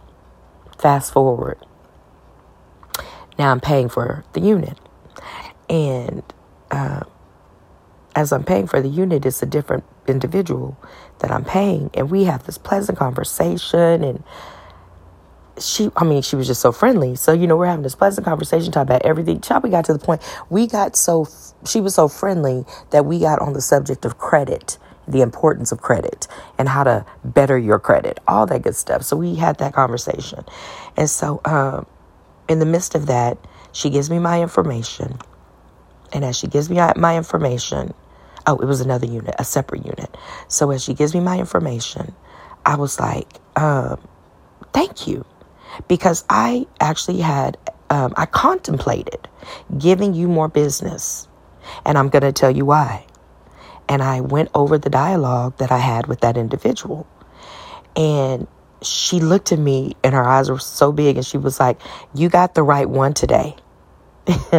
Fast 0.79 1.13
forward. 1.13 1.59
Now 3.39 3.51
I'm 3.51 3.61
paying 3.61 3.89
for 3.89 4.25
the 4.33 4.41
unit. 4.41 4.79
And 5.69 6.23
uh, 6.71 7.03
as 8.15 8.33
I'm 8.33 8.45
paying 8.45 8.67
for 8.67 8.81
the 8.81 8.89
unit, 8.89 9.27
it's 9.27 9.43
a 9.43 9.47
different 9.47 9.85
individual 10.07 10.79
that 11.19 11.31
I'm 11.31 11.45
paying. 11.45 11.91
And 11.95 12.11
we 12.11 12.25
have 12.25 12.45
this 12.47 12.59
pleasant 12.59 12.99
conversation 12.99 14.03
and 14.03 14.25
she, 15.61 15.91
I 15.97 16.05
mean, 16.05 16.23
she 16.23 16.37
was 16.37 16.47
just 16.47 16.61
so 16.61 16.73
friendly. 16.73 17.17
So, 17.17 17.33
you 17.33 17.47
know, 17.47 17.57
we're 17.57 17.67
having 17.67 17.83
this 17.83 17.95
pleasant 17.95 18.25
conversation 18.25 18.73
talking 18.73 18.89
about 18.89 19.03
everything. 19.03 19.41
Chop, 19.41 19.63
we 19.63 19.71
got 19.71 19.85
to 19.87 19.93
the 19.93 19.99
point. 19.99 20.23
We 20.51 20.67
got 20.67 20.97
so, 20.97 21.29
she 21.67 21.81
was 21.81 21.95
so 21.95 22.09
friendly 22.09 22.65
that 22.91 23.07
we 23.07 23.21
got 23.21 23.41
on 23.41 23.53
the 23.53 23.61
subject 23.61 24.05
of 24.05 24.19
credit, 24.19 24.79
the 25.09 25.23
importance 25.23 25.73
of 25.73 25.81
credit 25.81 26.29
and 26.59 26.69
how 26.69 26.85
to 26.85 27.07
better 27.25 27.57
your 27.59 27.79
credit, 27.79 28.19
all 28.27 28.47
that 28.47 28.63
good 28.63 28.77
stuff. 28.77 29.03
So 29.03 29.17
we 29.17 29.37
had 29.37 29.59
that 29.59 29.75
conversation. 29.75 30.45
And 30.97 31.09
so, 31.09 31.41
um, 31.45 31.87
in 32.49 32.59
the 32.59 32.67
midst 32.67 32.95
of 32.95 33.07
that, 33.07 33.39
she 33.73 33.91
gives 33.91 34.11
me 34.11 34.19
my 34.19 34.41
information. 34.43 35.19
And 36.13 36.25
as 36.25 36.37
she 36.37 36.47
gives 36.47 36.71
me 36.71 36.81
my 36.97 37.17
information, 37.17 37.93
oh, 38.47 38.57
it 38.59 38.67
was 38.67 38.81
another 38.81 39.07
unit, 39.07 39.35
a 39.39 39.45
separate 39.45 39.85
unit. 39.85 40.17
So 40.49 40.71
as 40.71 40.83
she 40.85 40.95
gives 40.95 41.15
me 41.15 41.21
my 41.21 41.39
information, 41.39 42.15
I 42.65 42.77
was 42.77 43.01
like, 43.01 43.29
um, 43.57 44.01
thank 44.73 45.07
you 45.07 45.25
because 45.89 46.25
I 46.29 46.67
actually 46.81 47.21
had, 47.21 47.57
um, 47.91 48.15
I 48.17 48.27
contemplated 48.27 49.29
giving 49.79 50.15
you 50.15 50.29
more 50.29 50.49
business. 50.49 51.29
And 51.85 51.99
I'm 51.99 52.09
going 52.09 52.23
to 52.23 52.33
tell 52.33 52.51
you 52.51 52.65
why. 52.65 53.07
And 53.89 54.03
I 54.03 54.21
went 54.21 54.51
over 54.55 54.79
the 54.79 54.91
dialogue 54.91 55.59
that 55.59 55.71
I 55.71 55.79
had 55.79 56.07
with 56.07 56.21
that 56.21 56.37
individual. 56.37 57.07
And 57.95 58.47
she 58.83 59.21
looked 59.21 59.53
at 59.53 59.59
me 59.59 59.97
and 60.05 60.15
her 60.15 60.25
eyes 60.25 60.51
were 60.51 60.59
so 60.59 60.93
big 60.93 61.17
and 61.17 61.25
she 61.25 61.39
was 61.39 61.59
like, 61.59 61.81
You 62.15 62.29
got 62.29 62.55
the 62.55 62.63
right 62.63 62.89
one 62.89 63.15
today. 63.15 63.57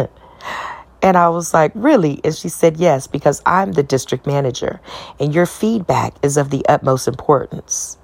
and 1.02 1.16
I 1.16 1.28
was 1.28 1.54
like, 1.54 1.72
Really? 1.74 2.20
And 2.24 2.34
she 2.34 2.48
said, 2.48 2.78
Yes, 2.78 3.06
because 3.06 3.42
I'm 3.46 3.72
the 3.72 3.82
district 3.82 4.26
manager 4.26 4.80
and 5.20 5.34
your 5.34 5.46
feedback 5.46 6.14
is 6.22 6.36
of 6.36 6.50
the 6.50 6.66
utmost 6.68 7.06
importance. 7.06 7.97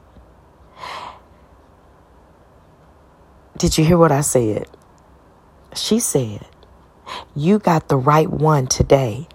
Did 3.56 3.78
you 3.78 3.84
hear 3.84 3.98
what 3.98 4.10
I 4.10 4.20
said? 4.20 4.66
She 5.74 6.00
said, 6.00 6.46
You 7.36 7.58
got 7.58 7.88
the 7.88 7.96
right 7.96 8.28
one 8.28 8.66
today 8.66 9.28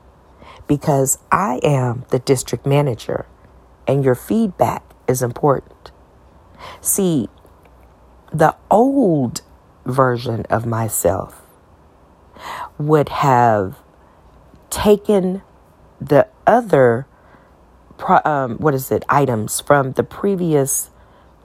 because 0.67 1.19
I 1.31 1.59
am 1.63 2.05
the 2.09 2.19
district 2.19 2.65
manager 2.65 3.25
and 3.87 4.03
your 4.03 4.15
feedback 4.15 4.83
is 5.07 5.21
important. 5.21 5.91
See, 6.81 7.29
the 8.31 8.55
old 8.69 9.41
version 9.85 10.45
of 10.49 10.65
myself 10.65 11.41
would 12.77 13.09
have 13.09 13.79
taken 14.69 15.41
the 15.99 16.27
other 16.45 17.07
um, 18.23 18.57
what 18.57 18.73
is 18.73 18.91
it 18.91 19.03
items 19.09 19.59
from 19.59 19.93
the 19.93 20.03
previous 20.03 20.89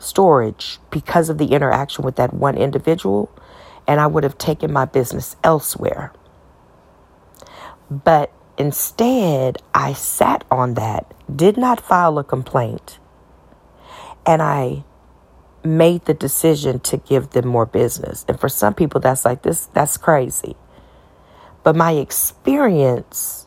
storage 0.04 0.78
because 0.90 1.28
of 1.28 1.38
the 1.38 1.46
interaction 1.46 2.04
with 2.04 2.16
that 2.16 2.34
one 2.34 2.56
individual, 2.56 3.30
and 3.86 4.00
I 4.00 4.06
would 4.06 4.24
have 4.24 4.38
taken 4.38 4.72
my 4.72 4.84
business 4.84 5.36
elsewhere. 5.42 6.12
But 7.90 8.32
instead, 8.56 9.58
I 9.74 9.92
sat 9.92 10.44
on 10.50 10.74
that, 10.74 11.12
did 11.34 11.56
not 11.56 11.80
file 11.80 12.18
a 12.18 12.24
complaint, 12.24 12.98
and 14.26 14.42
I 14.42 14.84
made 15.64 16.04
the 16.04 16.14
decision 16.14 16.78
to 16.80 16.96
give 16.98 17.30
them 17.30 17.46
more 17.46 17.66
business. 17.66 18.24
And 18.28 18.38
for 18.38 18.48
some 18.48 18.74
people, 18.74 19.00
that's 19.00 19.24
like 19.24 19.42
this, 19.42 19.66
that's 19.66 19.96
crazy. 19.96 20.56
But 21.62 21.74
my 21.74 21.92
experience 21.92 23.44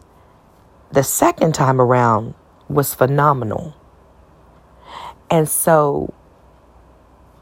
the 0.92 1.04
second 1.04 1.54
time 1.54 1.82
around 1.82 2.34
was 2.70 2.94
phenomenal. 2.94 3.76
And 5.30 5.48
so 5.48 6.14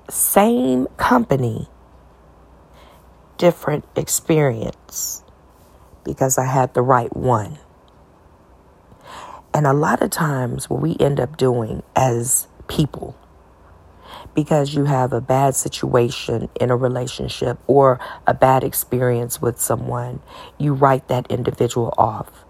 same 0.10 0.88
company, 0.98 1.68
different 3.38 3.86
experience 3.96 5.24
because 6.04 6.38
I 6.38 6.46
had 6.46 6.74
the 6.74 6.82
right 6.82 7.16
one. 7.16 7.58
And 9.54 9.66
a 9.66 9.74
lot 9.74 10.02
of 10.02 10.10
times, 10.10 10.70
what 10.70 10.82
we 10.82 10.96
end 11.00 11.20
up 11.20 11.38
doing 11.38 11.82
as 11.96 12.48
people, 12.68 13.18
because 14.34 14.76
you 14.76 14.86
have 14.86 15.14
a 15.14 15.22
bad 15.22 15.56
situation 15.56 16.50
in 16.60 16.70
a 16.70 16.76
relationship 16.76 17.58
or 17.66 18.00
a 18.28 18.34
bad 18.34 18.64
experience 18.64 19.42
with 19.42 19.60
someone, 19.60 20.22
you 20.58 20.74
write 20.74 21.08
that 21.08 21.26
individual 21.32 21.94
off 21.98 22.45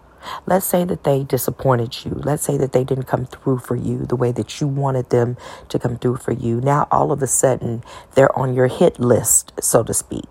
Let's 0.45 0.65
say 0.65 0.83
that 0.85 1.03
they 1.03 1.23
disappointed 1.23 2.05
you. 2.05 2.11
Let's 2.11 2.43
say 2.43 2.57
that 2.57 2.71
they 2.71 2.83
didn't 2.83 3.05
come 3.05 3.25
through 3.25 3.59
for 3.59 3.75
you 3.75 4.05
the 4.05 4.15
way 4.15 4.31
that 4.31 4.59
you 4.59 4.67
wanted 4.67 5.09
them 5.09 5.37
to 5.69 5.79
come 5.79 5.97
through 5.97 6.17
for 6.17 6.31
you. 6.31 6.61
Now, 6.61 6.87
all 6.91 7.11
of 7.11 7.21
a 7.21 7.27
sudden, 7.27 7.83
they're 8.13 8.37
on 8.37 8.53
your 8.53 8.67
hit 8.67 8.99
list, 8.99 9.53
so 9.61 9.83
to 9.83 9.93
speak. 9.93 10.25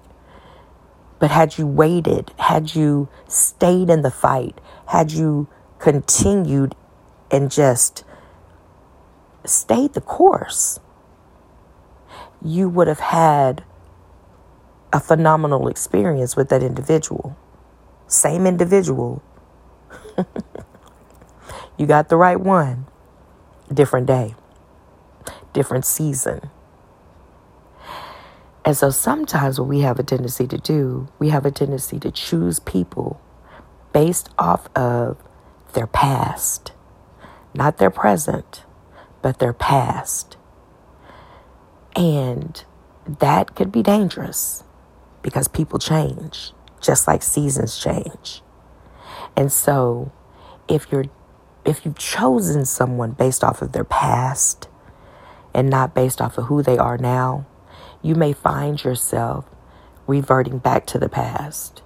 But 1.18 1.30
had 1.30 1.58
you 1.58 1.66
waited, 1.66 2.32
had 2.38 2.74
you 2.74 3.08
stayed 3.28 3.88
in 3.88 4.02
the 4.02 4.10
fight, 4.10 4.60
had 4.88 5.12
you 5.12 5.48
continued 5.78 6.74
and 7.30 7.50
just 7.50 8.04
stayed 9.44 9.94
the 9.94 10.00
course, 10.00 10.80
you 12.42 12.68
would 12.68 12.88
have 12.88 13.00
had 13.00 13.64
a 14.92 15.00
phenomenal 15.00 15.66
experience 15.66 16.36
with 16.36 16.48
that 16.50 16.62
individual. 16.62 17.36
Same 18.06 18.46
individual, 18.46 19.22
you 21.78 21.86
got 21.86 22.08
the 22.08 22.16
right 22.16 22.40
one. 22.40 22.86
Different 23.72 24.06
day, 24.06 24.34
different 25.52 25.84
season. 25.84 26.50
And 28.64 28.76
so 28.76 28.90
sometimes 28.90 29.58
what 29.60 29.68
we 29.68 29.80
have 29.80 29.98
a 29.98 30.02
tendency 30.02 30.46
to 30.46 30.58
do, 30.58 31.08
we 31.18 31.30
have 31.30 31.46
a 31.46 31.50
tendency 31.50 31.98
to 32.00 32.10
choose 32.10 32.60
people 32.60 33.20
based 33.92 34.30
off 34.38 34.68
of 34.76 35.18
their 35.74 35.86
past, 35.86 36.72
not 37.54 37.78
their 37.78 37.90
present, 37.90 38.64
but 39.22 39.38
their 39.38 39.52
past. 39.52 40.36
And 41.96 42.64
that 43.06 43.54
could 43.56 43.72
be 43.72 43.82
dangerous 43.82 44.64
because 45.22 45.48
people 45.48 45.78
change, 45.78 46.52
just 46.80 47.08
like 47.08 47.22
seasons 47.22 47.78
change. 47.78 48.43
And 49.36 49.52
so 49.52 50.12
if 50.68 50.92
you're 50.92 51.06
if 51.64 51.84
you've 51.86 51.98
chosen 51.98 52.64
someone 52.66 53.12
based 53.12 53.44
off 53.44 53.62
of 53.62 53.72
their 53.72 53.84
past 53.84 54.68
and 55.54 55.70
not 55.70 55.94
based 55.94 56.20
off 56.20 56.38
of 56.38 56.46
who 56.46 56.62
they 56.62 56.78
are 56.78 56.98
now, 56.98 57.46
you 58.02 58.14
may 58.14 58.32
find 58.32 58.82
yourself 58.84 59.46
reverting 60.06 60.58
back 60.58 60.86
to 60.86 60.98
the 60.98 61.08
past, 61.08 61.82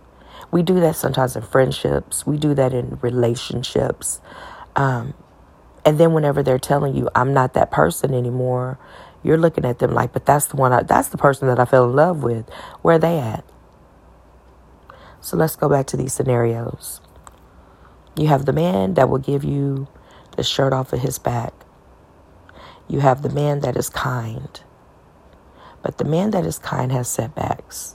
We 0.53 0.63
do 0.63 0.81
that 0.81 0.97
sometimes 0.97 1.37
in 1.37 1.43
friendships, 1.43 2.27
we 2.27 2.39
do 2.39 2.55
that 2.55 2.75
in 2.75 2.99
relationships. 3.03 4.21
Um, 4.77 5.15
and 5.85 5.99
then 5.99 6.13
whenever 6.15 6.43
they're 6.43 6.59
telling 6.59 6.97
you, 6.97 7.09
I'm 7.15 7.35
not 7.35 7.55
that 7.55 7.71
person 7.71 8.15
anymore, 8.15 8.79
you're 9.25 9.39
looking 9.39 9.65
at 9.67 9.81
them 9.81 9.95
like, 9.95 10.13
but 10.13 10.27
that's 10.27 10.47
the 10.47 10.57
one, 10.57 10.73
I, 10.73 10.83
that's 10.85 11.09
the 11.09 11.19
person 11.19 11.49
that 11.49 11.61
I 11.61 11.67
fell 11.67 11.85
in 11.87 11.97
love 11.97 12.23
with. 12.23 12.49
Where 12.83 12.97
are 12.97 13.01
they 13.01 13.19
at? 13.19 13.45
So 15.21 15.37
let's 15.37 15.57
go 15.57 15.69
back 15.69 15.87
to 15.89 15.99
these 15.99 16.13
scenarios. 16.13 17.01
You 18.19 18.27
have 18.27 18.47
the 18.47 18.53
man 18.53 18.95
that 18.95 19.09
will 19.09 19.19
give 19.19 19.45
you 19.45 19.87
the 20.37 20.43
shirt 20.43 20.73
off 20.73 20.93
of 20.93 20.99
his 20.99 21.21
back. 21.21 21.55
You 22.89 22.99
have 22.99 23.23
the 23.23 23.29
man 23.29 23.61
that 23.61 23.77
is 23.77 23.89
kind. 23.89 24.61
But 25.83 25.99
the 25.99 26.05
man 26.05 26.33
that 26.33 26.45
is 26.45 26.59
kind 26.59 26.91
has 26.91 27.09
setbacks. 27.09 27.95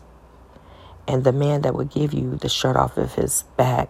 And 1.09 1.25
the 1.25 1.33
man 1.33 1.63
that 1.63 1.75
will 1.75 1.83
give 1.83 2.13
you 2.13 2.37
the 2.37 2.47
shirt 2.47 2.77
off 2.77 2.95
of 2.95 3.15
his 3.15 3.43
back 3.57 3.89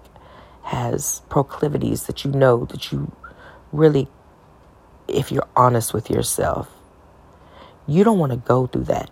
has 0.63 1.22
proclivities 1.30 2.08
that 2.08 2.25
you 2.25 2.32
know 2.32 2.66
that 2.66 2.92
you 2.92 3.12
really, 3.72 4.08
if 5.08 5.32
you're 5.32 5.48
honest 5.56 5.94
with 5.94 6.10
yourself, 6.10 6.68
you 7.86 8.04
don't 8.04 8.18
want 8.18 8.32
to 8.32 8.38
go 8.38 8.66
through 8.66 8.86
that. 8.86 9.12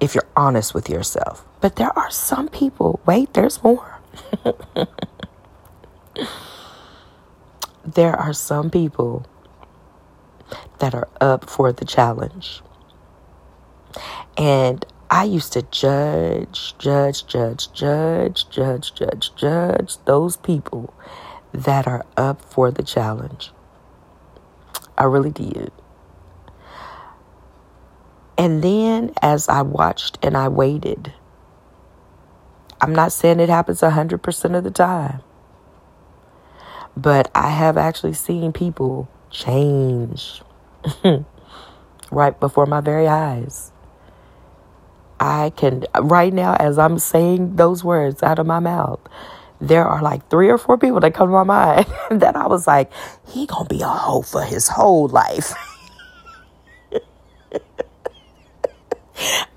If 0.00 0.14
you're 0.14 0.28
honest 0.36 0.74
with 0.74 0.90
yourself. 0.90 1.46
But 1.62 1.76
there 1.76 1.96
are 1.98 2.10
some 2.10 2.48
people, 2.48 3.00
wait, 3.06 3.32
there's 3.32 3.62
more. 3.62 3.93
there 7.84 8.16
are 8.16 8.32
some 8.32 8.70
people 8.70 9.26
that 10.78 10.94
are 10.94 11.08
up 11.20 11.48
for 11.48 11.72
the 11.72 11.84
challenge. 11.84 12.60
And 14.36 14.84
I 15.10 15.24
used 15.24 15.52
to 15.52 15.62
judge, 15.62 16.76
judge, 16.78 17.26
judge, 17.26 17.72
judge, 17.72 18.48
judge, 18.50 18.94
judge, 18.94 19.34
judge 19.36 19.96
those 20.04 20.36
people 20.36 20.92
that 21.52 21.86
are 21.86 22.04
up 22.16 22.42
for 22.42 22.70
the 22.70 22.82
challenge. 22.82 23.52
I 24.98 25.04
really 25.04 25.30
did. 25.30 25.70
And 28.36 28.62
then 28.62 29.12
as 29.22 29.48
I 29.48 29.62
watched 29.62 30.18
and 30.22 30.36
I 30.36 30.48
waited, 30.48 31.12
I'm 32.84 32.94
not 32.94 33.12
saying 33.12 33.40
it 33.40 33.48
happens 33.48 33.80
100% 33.82 34.56
of 34.56 34.64
the 34.64 34.70
time, 34.70 35.20
but 36.96 37.30
I 37.34 37.50
have 37.50 37.76
actually 37.78 38.14
seen 38.14 38.52
people 38.52 39.08
change 39.30 40.42
right 42.10 42.38
before 42.40 42.66
my 42.66 42.80
very 42.82 43.08
eyes. 43.08 43.72
I 45.20 45.52
can, 45.56 45.84
right 46.00 46.32
now, 46.32 46.54
as 46.56 46.78
I'm 46.78 46.98
saying 46.98 47.56
those 47.56 47.84
words 47.84 48.22
out 48.22 48.38
of 48.38 48.46
my 48.46 48.58
mouth, 48.60 49.00
there 49.60 49.84
are 49.86 50.02
like 50.02 50.28
three 50.30 50.48
or 50.50 50.58
four 50.58 50.78
people 50.78 51.00
that 51.00 51.14
come 51.14 51.28
to 51.28 51.32
my 51.32 51.44
mind 51.44 51.86
that 52.20 52.36
I 52.36 52.46
was 52.48 52.66
like, 52.66 52.92
he 53.28 53.46
gonna 53.46 53.68
be 53.68 53.82
a 53.82 53.88
hoe 53.88 54.22
for 54.22 54.42
his 54.42 54.68
whole 54.68 55.08
life. 55.08 55.52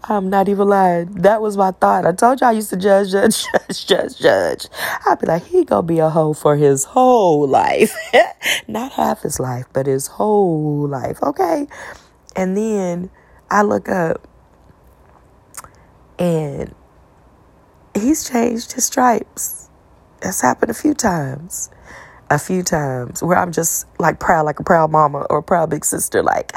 I'm 0.09 0.29
not 0.29 0.47
even 0.47 0.69
lying. 0.69 1.11
That 1.15 1.41
was 1.41 1.57
my 1.57 1.71
thought. 1.71 2.05
I 2.05 2.13
told 2.13 2.39
you 2.39 2.47
I 2.47 2.51
used 2.51 2.69
to 2.69 2.77
judge, 2.77 3.11
judge, 3.11 3.45
judge, 3.51 3.87
judge, 3.87 4.17
judge. 4.19 4.67
I'd 5.05 5.19
be 5.19 5.27
like, 5.27 5.45
he 5.45 5.65
gonna 5.65 5.83
be 5.83 5.99
a 5.99 6.09
hoe 6.09 6.33
for 6.33 6.55
his 6.55 6.85
whole 6.85 7.47
life. 7.47 7.93
not 8.67 8.93
half 8.93 9.23
his 9.23 9.39
life, 9.39 9.65
but 9.73 9.85
his 9.85 10.07
whole 10.07 10.87
life. 10.87 11.21
Okay. 11.21 11.67
And 12.35 12.55
then 12.55 13.09
I 13.49 13.63
look 13.63 13.89
up 13.89 14.27
and 16.17 16.73
he's 17.93 18.29
changed 18.29 18.73
his 18.73 18.85
stripes. 18.85 19.69
That's 20.21 20.41
happened 20.41 20.71
a 20.71 20.75
few 20.75 20.93
times. 20.93 21.69
A 22.29 22.37
few 22.37 22.61
times 22.61 23.23
where 23.23 23.37
I'm 23.37 23.51
just 23.53 23.87
like 23.99 24.19
proud, 24.19 24.45
like 24.45 24.59
a 24.59 24.63
proud 24.63 24.91
mama 24.91 25.25
or 25.29 25.39
a 25.39 25.43
proud 25.43 25.69
big 25.69 25.85
sister, 25.85 26.21
like, 26.21 26.51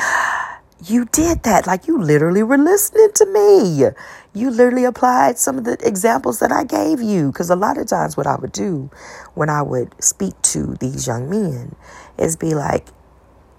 you 0.84 1.04
did 1.06 1.42
that. 1.42 1.66
Like 1.66 1.86
you 1.86 2.00
literally 2.00 2.42
were 2.42 2.58
listening 2.58 3.10
to 3.14 3.26
me. 3.26 3.84
You 4.32 4.50
literally 4.50 4.84
applied 4.84 5.38
some 5.38 5.58
of 5.58 5.64
the 5.64 5.76
examples 5.86 6.38
that 6.38 6.52
I 6.52 6.64
gave 6.64 7.00
you. 7.02 7.32
Because 7.32 7.50
a 7.50 7.56
lot 7.56 7.78
of 7.78 7.88
times, 7.88 8.16
what 8.16 8.26
I 8.26 8.36
would 8.36 8.52
do 8.52 8.90
when 9.34 9.50
I 9.50 9.62
would 9.62 9.94
speak 10.02 10.40
to 10.42 10.76
these 10.80 11.06
young 11.06 11.28
men 11.28 11.74
is 12.18 12.36
be 12.36 12.54
like, 12.54 12.88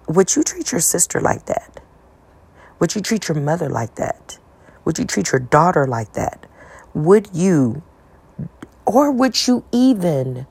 Would 0.07 0.35
you 0.35 0.43
treat 0.43 0.71
your 0.71 0.81
sister 0.81 1.19
like 1.19 1.45
that? 1.45 1.81
Would 2.79 2.95
you 2.95 3.01
treat 3.01 3.27
your 3.27 3.39
mother 3.39 3.69
like 3.69 3.95
that? 3.95 4.39
Would 4.85 4.97
you 4.97 5.05
treat 5.05 5.31
your 5.31 5.39
daughter 5.39 5.85
like 5.85 6.13
that? 6.13 6.47
Would 6.93 7.29
you, 7.33 7.83
or 8.85 9.11
would 9.11 9.47
you 9.47 9.63
even, 9.71 10.47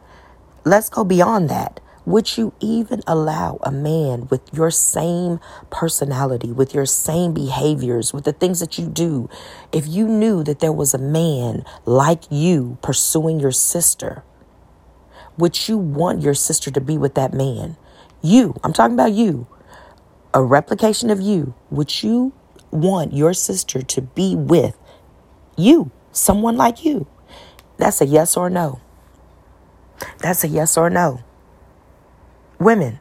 let's 0.64 0.88
go 0.88 1.02
beyond 1.02 1.50
that. 1.50 1.80
Would 2.10 2.36
you 2.36 2.52
even 2.58 3.02
allow 3.06 3.60
a 3.62 3.70
man 3.70 4.26
with 4.32 4.40
your 4.52 4.72
same 4.72 5.38
personality, 5.70 6.50
with 6.50 6.74
your 6.74 6.84
same 6.84 7.32
behaviors, 7.32 8.12
with 8.12 8.24
the 8.24 8.32
things 8.32 8.58
that 8.58 8.80
you 8.80 8.86
do, 8.88 9.30
if 9.70 9.86
you 9.86 10.08
knew 10.08 10.42
that 10.42 10.58
there 10.58 10.72
was 10.72 10.92
a 10.92 10.98
man 10.98 11.64
like 11.84 12.24
you 12.28 12.78
pursuing 12.82 13.38
your 13.38 13.52
sister? 13.52 14.24
Would 15.38 15.68
you 15.68 15.78
want 15.78 16.20
your 16.20 16.34
sister 16.34 16.72
to 16.72 16.80
be 16.80 16.98
with 16.98 17.14
that 17.14 17.32
man? 17.32 17.76
You, 18.22 18.58
I'm 18.64 18.72
talking 18.72 18.94
about 18.94 19.12
you, 19.12 19.46
a 20.34 20.42
replication 20.42 21.10
of 21.10 21.20
you. 21.20 21.54
Would 21.70 22.02
you 22.02 22.32
want 22.72 23.12
your 23.12 23.34
sister 23.34 23.82
to 23.82 24.02
be 24.02 24.34
with 24.34 24.76
you, 25.56 25.92
someone 26.10 26.56
like 26.56 26.84
you? 26.84 27.06
That's 27.76 28.00
a 28.00 28.06
yes 28.06 28.36
or 28.36 28.50
no. 28.50 28.80
That's 30.18 30.42
a 30.42 30.48
yes 30.48 30.76
or 30.76 30.90
no. 30.90 31.22
Women, 32.60 33.00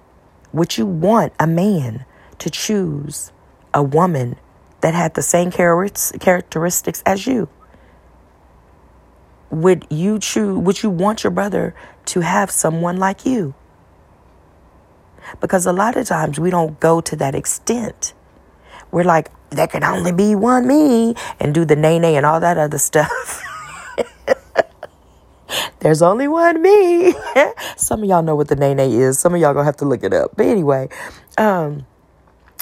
would 0.54 0.78
you 0.78 0.86
want 0.86 1.34
a 1.38 1.46
man 1.46 2.06
to 2.38 2.50
choose 2.50 3.34
a 3.74 3.84
woman 3.84 4.38
that 4.80 4.94
had 4.94 5.16
the 5.16 5.22
same 5.22 5.52
characteristics 5.52 7.04
as 7.06 7.28
you? 7.28 7.50
Would 9.52 9.86
you 9.90 10.18
choose 10.18 10.58
would 10.58 10.82
you 10.82 10.90
want 10.90 11.26
your 11.26 11.32
brother 11.32 11.76
to 12.06 12.22
have 12.22 12.50
someone 12.50 12.98
like 12.98 13.26
you? 13.26 13.54
Because 15.42 15.66
a 15.66 15.74
lot 15.74 15.98
of 15.98 16.08
times 16.08 16.40
we 16.40 16.50
don't 16.50 16.80
go 16.80 17.02
to 17.02 17.16
that 17.18 17.36
extent. 17.36 18.14
We're 18.92 19.04
like, 19.04 19.30
there 19.50 19.68
can 19.68 19.84
only 19.84 20.14
be 20.14 20.36
one 20.36 20.68
me 20.68 21.16
and 21.38 21.54
do 21.54 21.66
the 21.66 21.76
nay 21.76 22.00
nay 22.00 22.16
and 22.16 22.26
all 22.26 22.40
that 22.40 22.58
other 22.58 22.78
stuff. 22.90 23.49
There's 25.80 26.02
only 26.02 26.28
one 26.28 26.62
me. 26.62 27.14
Some 27.78 28.04
of 28.04 28.10
y'all 28.10 28.24
know 28.24 28.36
what 28.36 28.48
the 28.48 28.56
nay 28.56 28.74
nay 28.74 28.92
is. 28.94 29.20
Some 29.20 29.34
of 29.34 29.42
y'all 29.42 29.54
gonna 29.54 29.66
have 29.66 29.78
to 29.78 29.86
look 29.86 30.04
it 30.04 30.14
up. 30.14 30.36
But 30.36 30.46
anyway, 30.46 30.90
um, 31.38 31.86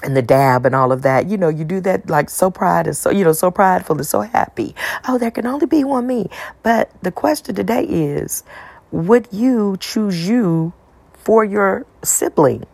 and 0.03 0.15
the 0.15 0.21
dab 0.21 0.65
and 0.65 0.75
all 0.75 0.91
of 0.91 1.01
that. 1.01 1.27
You 1.27 1.37
know, 1.37 1.49
you 1.49 1.65
do 1.65 1.81
that 1.81 2.09
like 2.09 2.29
so 2.29 2.51
proud 2.51 2.87
and 2.87 2.95
so 2.95 3.09
you 3.09 3.23
know 3.23 3.33
so 3.33 3.51
prideful 3.51 3.97
and 3.97 4.05
so 4.05 4.21
happy. 4.21 4.75
Oh, 5.07 5.17
there 5.17 5.31
can 5.31 5.47
only 5.47 5.65
be 5.65 5.83
one 5.83 6.07
me. 6.07 6.29
But 6.63 6.91
the 7.03 7.11
question 7.11 7.55
today 7.55 7.83
is, 7.83 8.43
would 8.91 9.27
you 9.31 9.77
choose 9.79 10.27
you 10.27 10.73
for 11.13 11.43
your 11.43 11.85
sibling? 12.03 12.65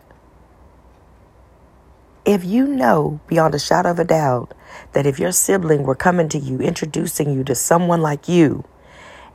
If 2.24 2.44
you 2.44 2.66
know 2.66 3.20
beyond 3.26 3.54
a 3.54 3.58
shadow 3.58 3.90
of 3.90 3.98
a 3.98 4.04
doubt 4.04 4.54
that 4.92 5.06
if 5.06 5.18
your 5.18 5.32
sibling 5.32 5.82
were 5.82 5.94
coming 5.94 6.28
to 6.30 6.38
you, 6.38 6.58
introducing 6.58 7.32
you 7.32 7.44
to 7.44 7.54
someone 7.54 8.00
like 8.00 8.28
you, 8.28 8.64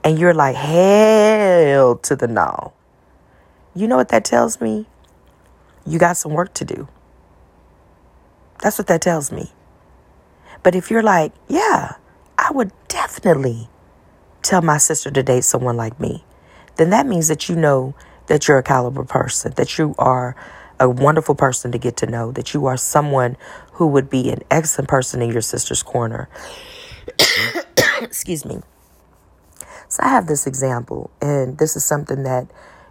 and 0.04 0.18
you're 0.18 0.34
like, 0.34 0.56
hell 0.56 1.98
to 1.98 2.16
the 2.16 2.28
no, 2.28 2.74
you 3.76 3.88
know 3.88 3.98
what 3.98 4.10
that 4.10 4.26
tells 4.26 4.62
me? 4.62 4.86
You 5.86 6.00
got 6.00 6.18
some 6.18 6.34
work 6.34 6.54
to 6.56 6.66
do. 6.66 6.88
That's 8.62 8.78
what 8.78 8.88
that 8.88 9.02
tells 9.02 9.32
me. 9.32 9.52
But 10.64 10.76
if 10.76 10.92
you're 10.92 11.04
like, 11.04 11.32
yeah, 11.48 11.96
I 12.38 12.52
would 12.52 12.72
definitely 12.88 13.70
tell 14.42 14.62
my 14.62 14.78
sister 14.78 15.10
to 15.12 15.24
date 15.24 15.44
someone 15.44 15.78
like 15.78 16.00
me, 16.00 16.24
then 16.76 16.90
that 16.90 17.06
means 17.06 17.28
that 17.28 17.50
you 17.50 17.56
know 17.56 17.96
that 18.28 18.48
you're 18.48 18.58
a 18.58 18.64
caliber 18.64 19.04
person, 19.04 19.54
that 19.56 19.78
you 19.78 19.96
are 19.98 20.36
a 20.80 20.90
wonderful 20.90 21.36
person 21.36 21.72
to 21.72 21.78
get 21.78 21.98
to 21.98 22.08
know, 22.08 22.32
that 22.32 22.54
you 22.54 22.66
are 22.66 22.78
someone 22.78 23.36
who 23.74 23.88
would 23.88 24.10
be 24.10 24.30
an 24.30 24.42
excellent 24.50 24.88
person 24.88 25.22
in 25.22 25.30
your 25.30 25.42
sister's 25.42 25.84
corner. 25.84 26.30
Excuse 28.02 28.46
me. 28.46 28.62
So 29.90 30.04
I 30.04 30.10
have 30.10 30.28
this 30.28 30.46
example, 30.46 31.10
and 31.20 31.58
this 31.58 31.76
is 31.76 31.84
something 31.84 32.22
that 32.24 32.48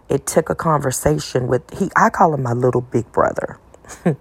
it 0.09 0.25
took 0.25 0.49
a 0.49 0.55
conversation 0.55 1.47
with 1.47 1.63
he 1.79 1.89
I 1.95 2.09
call 2.09 2.33
him 2.33 2.43
my 2.43 2.51
little 2.51 2.81
big 2.81 3.09
brother. 3.13 3.57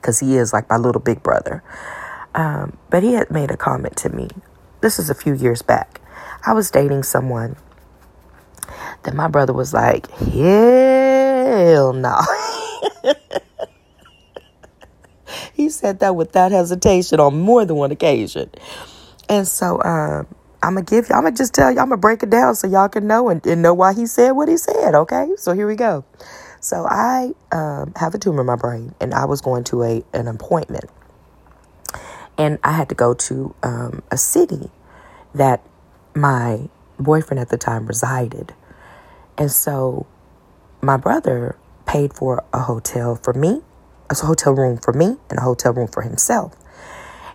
Cause 0.00 0.20
he 0.20 0.36
is 0.36 0.52
like 0.52 0.70
my 0.70 0.76
little 0.76 1.00
big 1.00 1.22
brother. 1.22 1.62
Um, 2.34 2.78
but 2.88 3.02
he 3.02 3.14
had 3.14 3.30
made 3.30 3.50
a 3.50 3.56
comment 3.56 3.96
to 3.98 4.08
me. 4.08 4.28
This 4.80 4.98
is 4.98 5.10
a 5.10 5.14
few 5.14 5.34
years 5.34 5.60
back. 5.62 6.00
I 6.46 6.54
was 6.54 6.70
dating 6.70 7.02
someone 7.02 7.56
that 9.02 9.14
my 9.14 9.28
brother 9.28 9.52
was 9.52 9.72
like, 9.72 10.08
hell 10.10 11.92
no. 11.92 12.20
he 15.54 15.68
said 15.68 16.00
that 16.00 16.16
without 16.16 16.52
hesitation 16.52 17.20
on 17.20 17.40
more 17.40 17.64
than 17.64 17.76
one 17.76 17.92
occasion. 17.92 18.50
And 19.28 19.46
so 19.46 19.80
um, 19.82 20.26
I'm 20.62 20.74
gonna 20.74 20.86
give 20.86 21.08
you. 21.08 21.16
I'm 21.16 21.24
gonna 21.24 21.36
just 21.36 21.54
tell 21.54 21.72
you. 21.72 21.80
I'm 21.80 21.88
gonna 21.88 21.96
break 21.96 22.22
it 22.22 22.30
down 22.30 22.54
so 22.54 22.68
y'all 22.68 22.88
can 22.88 23.06
know 23.06 23.28
and, 23.28 23.44
and 23.46 23.62
know 23.62 23.74
why 23.74 23.94
he 23.94 24.06
said 24.06 24.32
what 24.32 24.48
he 24.48 24.56
said. 24.56 24.94
Okay, 24.94 25.30
so 25.36 25.54
here 25.54 25.66
we 25.66 25.74
go. 25.74 26.04
So 26.60 26.86
I 26.88 27.34
um, 27.50 27.92
have 27.96 28.14
a 28.14 28.18
tumor 28.18 28.42
in 28.42 28.46
my 28.46 28.56
brain, 28.56 28.94
and 29.00 29.12
I 29.12 29.24
was 29.24 29.40
going 29.40 29.64
to 29.64 29.82
a 29.82 30.04
an 30.12 30.28
appointment, 30.28 30.88
and 32.38 32.58
I 32.62 32.72
had 32.72 32.88
to 32.90 32.94
go 32.94 33.14
to 33.14 33.54
um, 33.64 34.02
a 34.10 34.16
city 34.16 34.70
that 35.34 35.62
my 36.14 36.68
boyfriend 36.98 37.40
at 37.40 37.48
the 37.48 37.58
time 37.58 37.86
resided, 37.86 38.54
and 39.36 39.50
so 39.50 40.06
my 40.80 40.96
brother 40.96 41.56
paid 41.86 42.14
for 42.14 42.44
a 42.52 42.60
hotel 42.60 43.16
for 43.16 43.32
me, 43.32 43.62
a 44.08 44.14
hotel 44.14 44.54
room 44.54 44.78
for 44.78 44.92
me, 44.92 45.16
and 45.28 45.38
a 45.38 45.42
hotel 45.42 45.72
room 45.72 45.88
for 45.88 46.02
himself. 46.02 46.54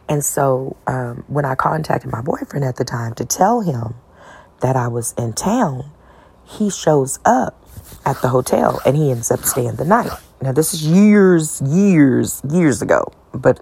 And 0.09 0.23
so 0.23 0.77
um, 0.87 1.23
when 1.27 1.45
I 1.45 1.55
contacted 1.55 2.11
my 2.11 2.21
boyfriend 2.21 2.63
at 2.65 2.77
the 2.77 2.85
time 2.85 3.13
to 3.15 3.25
tell 3.25 3.61
him 3.61 3.95
that 4.61 4.75
I 4.75 4.87
was 4.87 5.13
in 5.17 5.33
town, 5.33 5.91
he 6.45 6.69
shows 6.69 7.19
up 7.25 7.61
at 8.05 8.21
the 8.21 8.29
hotel 8.29 8.81
and 8.85 8.95
he 8.95 9.11
ends 9.11 9.31
up 9.31 9.43
staying 9.43 9.75
the 9.75 9.85
night. 9.85 10.11
Now, 10.41 10.51
this 10.51 10.73
is 10.73 10.85
years, 10.85 11.61
years, 11.61 12.41
years 12.49 12.81
ago, 12.81 13.11
but 13.33 13.59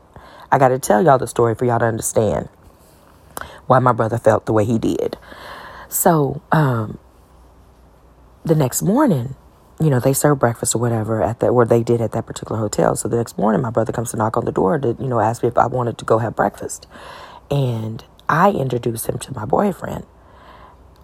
I 0.52 0.58
got 0.58 0.70
to 0.70 0.80
tell 0.80 1.04
y'all 1.04 1.18
the 1.18 1.28
story 1.28 1.56
for 1.56 1.66
y'all 1.66 1.80
to 1.80 1.86
understand 1.86 2.50
why 3.68 3.80
my 3.80 3.92
brother 3.92 4.18
felt 4.18 4.46
the 4.46 4.54
way 4.54 4.66
he 4.66 4.78
did. 4.78 5.18
So, 5.90 6.42
um, 6.52 7.00
the 8.44 8.56
next 8.56 8.82
morning, 8.84 9.36
you 9.80 9.90
know, 9.90 10.00
they 10.00 10.14
serve 10.14 10.40
breakfast 10.40 10.74
or 10.76 10.80
whatever 10.80 11.22
at 11.22 11.40
that, 11.42 11.50
or 11.50 11.66
they 11.66 11.84
did 11.84 12.02
at 12.02 12.14
that 12.14 12.26
particular 12.26 12.60
hotel. 12.60 12.96
So 12.96 13.08
the 13.08 13.18
next 13.18 13.38
morning, 13.38 13.62
my 13.62 13.70
brother 13.70 13.92
comes 13.92 14.12
to 14.12 14.18
knock 14.18 14.38
on 14.38 14.46
the 14.46 14.52
door 14.52 14.80
to, 14.80 14.96
you 15.00 15.08
know, 15.08 15.20
ask 15.20 15.44
me 15.44 15.50
if 15.50 15.58
I 15.58 15.68
wanted 15.68 15.98
to 15.98 16.06
go 16.06 16.20
have 16.20 16.36
breakfast. 16.36 16.88
And 17.52 18.04
I 18.30 18.52
introduced 18.52 19.08
him 19.08 19.20
to 19.20 19.34
my 19.34 19.46
boyfriend. 19.46 20.06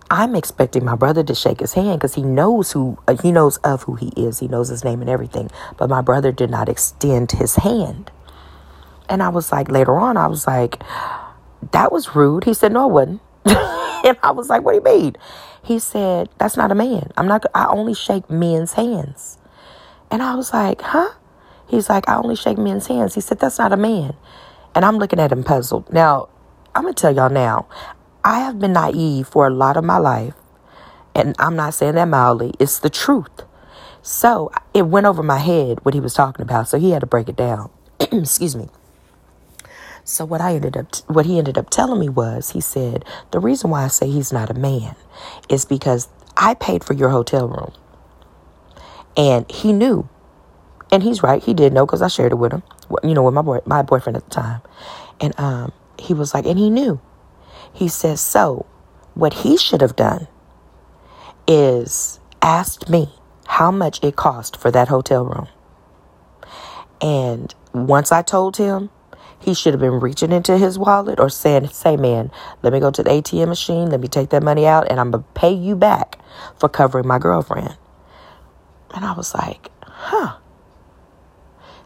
I'm 0.10 0.36
expecting 0.36 0.84
my 0.84 0.96
brother 0.96 1.24
to 1.24 1.36
shake 1.36 1.60
his 1.60 1.74
hand 1.74 2.00
because 2.00 2.16
he 2.16 2.22
knows 2.24 2.72
who, 2.72 2.98
uh, 3.08 3.16
he 3.22 3.32
knows 3.32 3.58
of 3.58 3.84
who 3.84 3.96
he 3.96 4.10
is. 4.18 4.40
He 4.40 4.48
knows 4.48 4.70
his 4.70 4.84
name 4.84 5.02
and 5.02 5.10
everything. 5.10 5.50
But 5.78 5.90
my 5.90 6.02
brother 6.02 6.32
did 6.32 6.50
not 6.50 6.68
extend 6.68 7.32
his 7.32 7.58
hand. 7.58 8.12
And 9.08 9.22
I 9.22 9.30
was 9.30 9.52
like, 9.52 9.70
later 9.70 9.98
on, 9.98 10.18
I 10.18 10.28
was 10.28 10.48
like, 10.48 10.82
that 11.72 11.92
was 11.92 12.16
rude. 12.16 12.46
He 12.46 12.54
said, 12.54 12.72
no, 12.72 12.90
it 12.90 12.94
wasn't. 12.94 13.22
and 13.46 14.18
I 14.24 14.32
was 14.32 14.50
like, 14.50 14.64
what 14.64 14.72
do 14.72 14.78
you 14.92 15.00
mean? 15.00 15.16
He 15.64 15.80
said, 15.80 16.30
That's 16.38 16.58
not 16.58 16.72
a 16.72 16.76
man. 16.76 17.12
I'm 17.18 17.28
not, 17.28 17.46
I 17.54 17.68
only 17.68 17.94
shake 17.94 18.30
men's 18.30 18.74
hands. 18.74 19.38
And 20.10 20.22
I 20.22 20.36
was 20.36 20.54
like, 20.54 20.82
Huh? 20.82 21.12
He's 21.68 21.90
like, 21.90 22.08
I 22.10 22.18
only 22.18 22.36
shake 22.36 22.58
men's 22.58 22.88
hands. 22.88 23.16
He 23.16 23.22
said, 23.22 23.40
That's 23.40 23.60
not 23.60 23.72
a 23.72 23.78
man. 23.78 24.16
And 24.76 24.86
I'm 24.86 24.98
looking 24.98 25.20
at 25.20 25.32
him 25.32 25.44
puzzled. 25.44 25.92
Now, 25.92 26.30
I'm 26.74 26.84
going 26.84 26.94
to 26.94 27.02
tell 27.02 27.14
y'all 27.14 27.30
now, 27.30 27.68
I 28.24 28.40
have 28.40 28.60
been 28.60 28.74
naive 28.74 29.28
for 29.28 29.48
a 29.48 29.50
lot 29.50 29.78
of 29.78 29.84
my 29.84 29.98
life. 29.98 30.34
And 31.14 31.36
I'm 31.40 31.56
not 31.56 31.74
saying 31.74 31.96
that 31.96 32.06
mildly, 32.06 32.54
it's 32.60 32.80
the 32.80 32.90
truth. 32.90 33.44
So 34.02 34.52
it 34.74 34.84
went 34.84 35.06
over 35.06 35.22
my 35.22 35.38
head 35.38 35.84
what 35.84 35.94
he 35.94 36.00
was 36.00 36.14
talking 36.14 36.44
about. 36.44 36.68
So 36.68 36.80
he 36.80 36.92
had 36.92 37.02
to 37.02 37.06
break 37.06 37.30
it 37.30 37.36
down. 37.36 37.70
Excuse 38.00 38.56
me. 38.56 38.70
So 40.12 40.26
what 40.26 40.42
I 40.42 40.56
ended 40.56 40.76
up, 40.76 40.94
what 41.08 41.26
he 41.26 41.38
ended 41.38 41.58
up 41.58 41.70
telling 41.70 41.98
me 41.98 42.10
was, 42.10 42.50
he 42.50 42.60
said, 42.60 43.06
the 43.32 43.40
reason 43.40 43.70
why 43.70 43.86
I 43.86 43.88
say 43.88 44.10
he's 44.12 44.34
not 44.34 44.50
a 44.50 44.54
man 44.54 44.98
is 45.48 45.64
because 45.64 46.10
I 46.36 46.54
paid 46.54 46.84
for 46.84 46.94
your 46.94 47.08
hotel 47.10 47.48
room. 47.48 47.72
And 49.16 49.50
he 49.50 49.72
knew. 49.72 50.10
And 50.92 51.02
he's 51.02 51.24
right. 51.24 51.42
He 51.42 51.54
did 51.54 51.72
know 51.72 51.86
because 51.86 52.02
I 52.02 52.10
shared 52.10 52.34
it 52.34 52.36
with 52.36 52.52
him, 52.52 52.62
you 53.04 53.14
know, 53.14 53.24
with 53.24 53.34
my 53.34 53.42
boy, 53.42 53.60
my 53.66 53.84
boyfriend 53.84 54.18
at 54.18 54.26
the 54.26 54.32
time. 54.32 54.62
And 55.22 55.40
um, 55.40 55.72
he 55.98 56.14
was 56.14 56.34
like, 56.34 56.46
and 56.46 56.60
he 56.60 56.70
knew. 56.70 57.00
He 57.72 57.88
says, 57.88 58.20
so 58.20 58.66
what 59.14 59.34
he 59.34 59.56
should 59.56 59.80
have 59.80 59.96
done 59.96 60.28
is 61.48 62.20
asked 62.42 62.90
me 62.90 63.14
how 63.48 63.72
much 63.72 64.04
it 64.04 64.18
cost 64.18 64.58
for 64.58 64.72
that 64.72 64.90
hotel 64.90 65.24
room. 65.24 65.48
And 67.00 67.56
once 67.72 68.12
I 68.12 68.22
told 68.22 68.58
him, 68.58 68.90
he 69.42 69.54
should 69.54 69.74
have 69.74 69.82
been 69.82 70.00
reaching 70.00 70.32
into 70.32 70.58
his 70.58 70.78
wallet 70.78 71.20
or 71.20 71.30
saying, 71.30 71.68
Say, 71.70 71.98
man, 71.98 72.32
let 72.62 72.74
me 72.74 72.80
go 72.80 72.92
to 72.92 73.04
the 73.04 73.10
ATM 73.10 73.48
machine, 73.48 73.90
let 73.90 74.00
me 74.00 74.08
take 74.08 74.30
that 74.30 74.44
money 74.44 74.68
out, 74.68 74.90
and 74.90 75.00
I'm 75.00 75.12
going 75.12 75.24
to 75.24 75.30
pay 75.34 75.52
you 75.52 75.76
back 75.76 76.20
for 76.60 76.70
covering 76.70 77.08
my 77.08 77.18
girlfriend. 77.18 77.76
And 78.94 79.04
I 79.04 79.14
was 79.14 79.34
like, 79.34 79.70
Huh. 79.84 80.38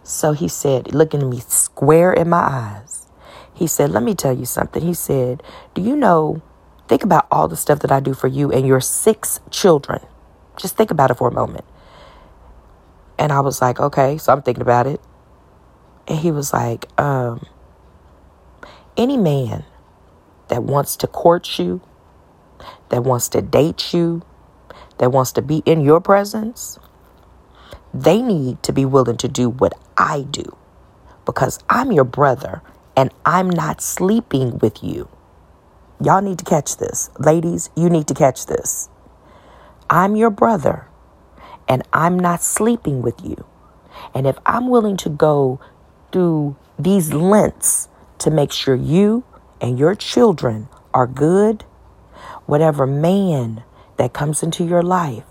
So 0.04 0.34
he 0.34 0.48
said, 0.48 0.94
looking 0.94 1.22
at 1.22 1.28
me 1.28 1.40
square 1.40 2.14
in 2.14 2.30
my 2.30 2.38
eyes, 2.38 3.08
he 3.54 3.68
said, 3.68 3.90
Let 3.90 4.04
me 4.04 4.16
tell 4.16 4.34
you 4.38 4.46
something. 4.46 4.84
He 4.84 4.94
said, 4.94 5.42
Do 5.74 5.82
you 5.82 5.96
know, 5.96 6.42
think 6.88 7.04
about 7.04 7.28
all 7.32 7.48
the 7.48 7.56
stuff 7.56 7.80
that 7.80 7.92
I 7.92 8.02
do 8.02 8.14
for 8.14 8.28
you 8.28 8.52
and 8.52 8.68
your 8.68 8.82
six 8.82 9.40
children. 9.50 10.06
Just 10.58 10.76
think 10.76 10.92
about 10.92 11.10
it 11.10 11.16
for 11.16 11.30
a 11.30 11.34
moment. 11.34 11.66
And 13.18 13.32
I 13.32 13.40
was 13.40 13.62
like, 13.62 13.80
Okay. 13.80 14.18
So 14.18 14.34
I'm 14.34 14.42
thinking 14.42 14.62
about 14.62 14.88
it. 14.88 15.00
And 16.08 16.20
he 16.20 16.32
was 16.32 16.54
like, 16.54 16.88
um, 17.00 17.46
any 18.98 19.18
man 19.18 19.66
that 20.50 20.64
wants 20.64 20.96
to 20.98 21.08
court 21.08 21.60
you, 21.60 21.82
that 22.90 23.04
wants 23.04 23.30
to 23.30 23.42
date 23.42 23.94
you, 23.94 24.22
that 25.00 25.12
wants 25.12 25.32
to 25.34 25.42
be 25.42 25.64
in 25.66 25.82
your 25.82 26.00
presence, 26.00 26.80
they 27.94 28.22
need 28.22 28.62
to 28.64 28.72
be 28.74 28.86
willing 28.86 29.18
to 29.18 29.28
do 29.28 29.50
what 29.50 29.74
I 29.98 30.22
do 30.30 30.56
because 31.26 31.60
I'm 31.70 31.92
your 31.92 32.04
brother 32.04 32.62
and 32.96 33.14
I'm 33.26 33.50
not 33.50 33.82
sleeping 33.82 34.60
with 34.60 34.84
you. 34.84 35.10
Y'all 36.02 36.22
need 36.22 36.40
to 36.40 36.46
catch 36.46 36.78
this. 36.78 37.10
Ladies, 37.20 37.70
you 37.76 37.90
need 37.90 38.08
to 38.08 38.14
catch 38.14 38.46
this. 38.46 38.90
I'm 39.90 40.16
your 40.16 40.30
brother 40.30 40.88
and 41.68 41.84
I'm 41.94 42.20
not 42.20 42.44
sleeping 42.44 43.02
with 43.02 43.24
you. 43.24 43.46
And 44.14 44.28
if 44.28 44.38
I'm 44.46 44.70
willing 44.70 44.98
to 44.98 45.10
go 45.10 45.60
through 46.16 46.56
these 46.80 47.12
lengths 47.12 47.90
to 48.18 48.32
make 48.32 48.50
sure 48.50 48.74
you 48.74 49.26
and 49.60 49.78
your 49.78 49.94
children 49.94 50.70
are 50.94 51.06
good, 51.06 51.64
whatever 52.46 52.88
man 52.88 53.66
that 53.98 54.14
comes 54.14 54.42
into 54.42 54.64
your 54.64 54.82
life, 54.82 55.26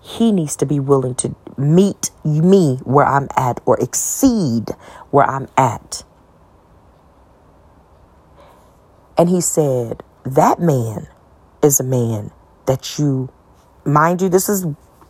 he 0.00 0.32
needs 0.32 0.56
to 0.56 0.64
be 0.64 0.80
willing 0.80 1.14
to 1.14 1.36
meet 1.58 2.10
me 2.24 2.76
where 2.84 3.04
I'm 3.04 3.28
at 3.36 3.60
or 3.66 3.78
exceed 3.78 4.70
where 5.10 5.28
I'm 5.28 5.46
at. 5.58 6.04
And 9.18 9.28
he 9.28 9.42
said, 9.42 10.02
That 10.24 10.58
man 10.58 11.06
is 11.62 11.80
a 11.80 11.84
man 11.84 12.30
that 12.64 12.98
you, 12.98 13.28
mind 13.84 14.22
you, 14.22 14.30
this 14.30 14.48
is 14.48 14.64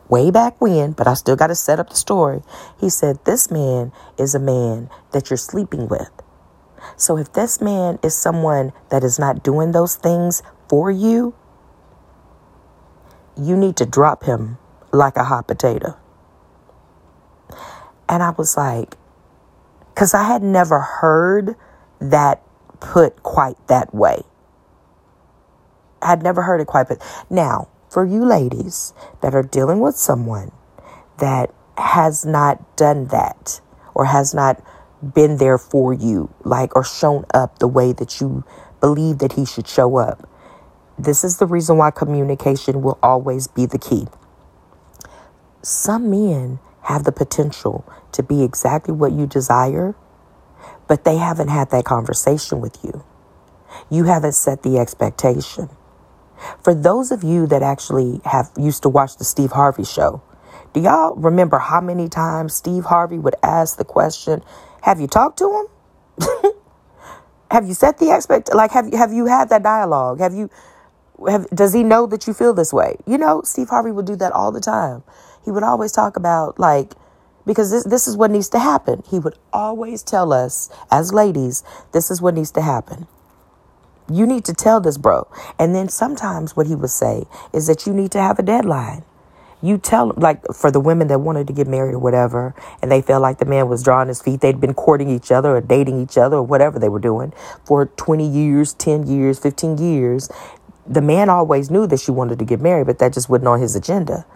way 0.09 0.31
back 0.31 0.61
when, 0.61 0.93
but 0.93 1.07
I 1.07 1.14
still 1.14 1.37
got 1.37 1.49
to 1.49 1.55
set 1.55 1.79
up 1.79 1.90
the 1.90 1.97
story. 1.97 2.43
He 2.81 2.88
said, 2.88 3.25
This 3.25 3.51
man 3.51 3.93
is 4.19 4.35
a 4.35 4.40
man 4.40 4.90
that 5.12 5.31
you're 5.31 5.37
sleeping 5.37 5.88
with. 5.88 6.11
So 6.97 7.17
if 7.17 7.33
this 7.33 7.61
man 7.61 7.99
is 8.03 8.14
someone 8.14 8.73
that 8.90 9.03
is 9.03 9.19
not 9.19 9.43
doing 9.43 9.73
those 9.73 9.97
things 9.97 10.43
for 10.69 10.90
you, 10.90 11.35
you 13.37 13.57
need 13.57 13.77
to 13.77 13.87
drop 13.87 14.25
him 14.25 14.59
like 14.93 15.17
a 15.17 15.25
hot 15.25 15.49
potato. 15.49 15.97
And 18.09 18.23
I 18.23 18.31
was 18.31 18.57
like, 18.57 18.97
because 19.95 20.14
I 20.14 20.25
had 20.25 20.43
never 20.43 20.81
heard 20.81 21.57
that 22.01 22.43
put 22.81 23.23
quite 23.23 23.57
that 23.69 23.95
way. 23.95 24.23
I 26.03 26.11
had 26.11 26.23
never 26.23 26.43
heard 26.43 26.61
it 26.61 26.67
quite, 26.67 26.88
but 26.88 27.03
now 27.31 27.69
for 27.95 28.05
you 28.05 28.25
ladies 28.25 28.93
that 29.23 29.37
are 29.37 29.43
dealing 29.45 29.79
with 29.79 29.97
someone 29.97 30.51
that 31.19 31.55
has 31.79 32.27
not 32.27 32.77
done 32.77 33.07
that 33.07 33.61
or 33.95 34.07
has 34.07 34.35
not 34.35 34.61
been 35.15 35.37
there 35.37 35.59
for 35.59 35.95
you, 35.95 36.35
like, 36.43 36.75
or 36.75 36.83
shown 36.83 37.25
up 37.33 37.61
the 37.61 37.69
way 37.69 37.93
that 37.93 38.21
you 38.21 38.45
believe 38.81 39.19
that 39.19 39.35
he 39.35 39.47
should 39.47 39.69
show 39.69 39.97
up. 39.97 40.29
This 40.99 41.23
is 41.23 41.39
the 41.39 41.47
reason 41.47 41.77
why 41.77 41.93
communication 41.93 42.83
will 42.83 42.99
always 43.01 43.47
be 43.47 43.65
the 43.65 43.79
key. 43.79 44.09
Some 45.63 46.11
men 46.11 46.59
have 46.83 47.05
the 47.05 47.13
potential 47.13 47.85
to 48.11 48.25
be 48.25 48.43
exactly 48.43 48.93
what 48.93 49.13
you 49.13 49.27
desire, 49.27 49.95
but 50.89 51.05
they 51.05 51.19
haven't 51.19 51.49
had 51.49 51.71
that 51.71 51.85
conversation 51.85 52.61
with 52.61 52.77
you. 52.83 53.05
You 53.89 54.05
haven't 54.05 54.33
set 54.33 54.65
the 54.65 54.79
expectation. 54.79 55.69
For 56.62 56.75
those 56.75 57.11
of 57.11 57.23
you 57.23 57.47
that 57.47 57.62
actually 57.62 58.20
have 58.25 58.51
used 58.59 58.83
to 58.83 58.88
watch 58.88 59.16
the 59.16 59.25
Steve 59.25 59.53
Harvey 59.53 59.85
show, 59.85 60.23
do 60.73 60.81
y'all 60.81 61.14
remember 61.14 61.59
how 61.59 61.81
many 61.81 62.09
times 62.09 62.55
Steve 62.55 62.85
Harvey 62.85 63.18
would 63.18 63.37
ask 63.42 63.79
the 63.79 63.85
question, 63.85 64.42
"Have 64.83 65.01
you 65.01 65.07
talked 65.07 65.38
to 65.38 65.66
him? 66.18 66.53
have 67.51 67.66
you 67.66 67.75
set 67.75 67.99
the 67.99 68.14
expect 68.14 68.53
like 68.55 68.73
have 68.73 68.88
you 68.88 68.99
have 68.99 69.12
you 69.12 69.27
had 69.27 69.49
that 69.51 69.62
dialogue? 69.62 70.20
Have 70.20 70.35
you 70.35 70.51
have, 71.29 71.49
does 71.51 71.73
he 71.73 71.83
know 71.83 72.07
that 72.07 72.27
you 72.27 72.35
feel 72.35 72.55
this 72.55 72.73
way? 72.73 72.97
You 73.07 73.18
know, 73.18 73.42
Steve 73.42 73.68
Harvey 73.68 73.92
would 73.92 74.07
do 74.07 74.16
that 74.16 74.33
all 74.33 74.53
the 74.53 74.61
time. 74.61 75.03
He 75.44 75.51
would 75.51 75.62
always 75.62 75.92
talk 75.92 76.16
about 76.16 76.59
like 76.59 76.94
because 77.47 77.70
this 77.70 77.85
this 77.85 78.09
is 78.09 78.16
what 78.16 78.31
needs 78.31 78.49
to 78.51 78.59
happen. 78.59 79.03
He 79.09 79.18
would 79.18 79.38
always 79.53 80.03
tell 80.03 80.33
us 80.33 80.70
as 80.90 81.12
ladies, 81.12 81.62
this 81.92 82.11
is 82.11 82.20
what 82.20 82.35
needs 82.35 82.51
to 82.53 82.62
happen. 82.62 83.07
You 84.11 84.27
need 84.27 84.45
to 84.45 84.53
tell 84.55 84.81
this 84.81 84.99
bro. 84.99 85.27
And 85.59 85.75
then 85.75 85.88
sometimes 85.88 86.57
what 86.57 86.67
he 86.67 86.75
would 86.75 86.90
say 86.90 87.25
is 87.53 87.67
that 87.67 87.87
you 87.87 87.93
need 87.93 88.11
to 88.12 88.21
have 88.21 88.38
a 88.38 88.43
deadline. 88.43 89.05
You 89.62 89.79
tell, 89.79 90.12
like, 90.17 90.45
for 90.53 90.71
the 90.71 90.79
women 90.79 91.09
that 91.09 91.21
wanted 91.21 91.47
to 91.47 91.55
get 91.55 91.67
married 91.67 91.95
or 91.95 91.99
whatever, 91.99 92.55
and 92.83 92.93
they 92.93 93.01
felt 93.01 93.23
like 93.23 93.38
the 93.38 93.47
man 93.47 93.67
was 93.67 93.83
drawing 93.83 94.09
his 94.09 94.21
feet, 94.21 94.43
they'd 94.43 94.61
been 94.61 94.75
courting 94.75 95.09
each 95.09 95.33
other 95.33 95.57
or 95.57 95.62
dating 95.62 96.03
each 96.03 96.19
other 96.19 96.37
or 96.37 96.43
whatever 96.43 96.79
they 96.79 96.90
were 96.90 96.99
doing 96.99 97.33
for 97.64 97.87
20 97.87 98.29
years, 98.29 98.75
10 98.75 99.07
years, 99.07 99.38
15 99.38 99.79
years. 99.79 100.29
The 100.87 101.01
man 101.01 101.31
always 101.31 101.71
knew 101.71 101.87
that 101.87 101.99
she 101.99 102.11
wanted 102.11 102.38
to 102.40 102.45
get 102.45 102.61
married, 102.61 102.87
but 102.87 102.99
that 102.99 103.14
just 103.14 103.31
wasn't 103.31 103.49
on 103.49 103.61
his 103.62 103.75
agenda. 103.75 104.27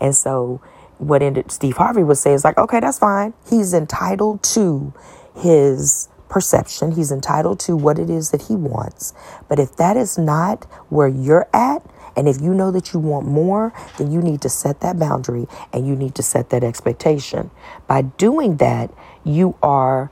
And 0.00 0.16
so, 0.16 0.62
what 0.96 1.22
ended 1.22 1.52
Steve 1.52 1.76
Harvey 1.76 2.02
would 2.02 2.16
say 2.16 2.32
is 2.32 2.42
like, 2.42 2.56
okay, 2.56 2.80
that's 2.80 2.98
fine. 2.98 3.34
He's 3.48 3.74
entitled 3.74 4.42
to 4.54 4.94
his 5.34 6.08
perception. 6.28 6.92
He's 6.92 7.10
entitled 7.12 7.60
to 7.60 7.76
what 7.76 7.98
it 7.98 8.10
is 8.10 8.30
that 8.30 8.42
he 8.42 8.54
wants. 8.54 9.14
But 9.48 9.58
if 9.58 9.76
that 9.76 9.96
is 9.96 10.18
not 10.18 10.64
where 10.88 11.08
you're 11.08 11.48
at, 11.52 11.84
and 12.16 12.28
if 12.28 12.40
you 12.40 12.52
know 12.52 12.72
that 12.72 12.92
you 12.92 12.98
want 12.98 13.26
more, 13.26 13.72
then 13.96 14.10
you 14.10 14.20
need 14.20 14.40
to 14.40 14.48
set 14.48 14.80
that 14.80 14.98
boundary 14.98 15.46
and 15.72 15.86
you 15.86 15.94
need 15.94 16.16
to 16.16 16.22
set 16.22 16.50
that 16.50 16.64
expectation. 16.64 17.50
By 17.86 18.02
doing 18.02 18.56
that, 18.56 18.92
you 19.22 19.56
are 19.62 20.10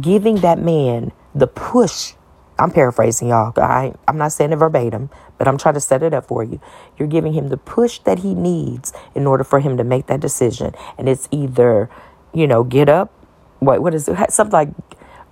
giving 0.00 0.36
that 0.36 0.58
man 0.58 1.12
the 1.34 1.46
push. 1.46 2.14
I'm 2.58 2.70
paraphrasing 2.70 3.28
y'all. 3.28 3.52
I, 3.56 3.92
I'm 4.08 4.18
not 4.18 4.32
saying 4.32 4.52
it 4.52 4.56
verbatim, 4.56 5.10
but 5.38 5.46
I'm 5.46 5.58
trying 5.58 5.74
to 5.74 5.80
set 5.80 6.02
it 6.02 6.14
up 6.14 6.26
for 6.26 6.42
you. 6.42 6.60
You're 6.98 7.08
giving 7.08 7.34
him 7.34 7.48
the 7.48 7.58
push 7.58 8.00
that 8.00 8.20
he 8.20 8.34
needs 8.34 8.92
in 9.14 9.26
order 9.26 9.44
for 9.44 9.60
him 9.60 9.76
to 9.76 9.84
make 9.84 10.06
that 10.06 10.20
decision. 10.20 10.74
And 10.98 11.08
it's 11.08 11.28
either, 11.30 11.88
you 12.32 12.46
know, 12.46 12.64
get 12.64 12.88
up. 12.88 13.12
What, 13.60 13.82
what 13.82 13.94
is 13.94 14.08
it? 14.08 14.32
Something 14.32 14.52
like 14.52 14.68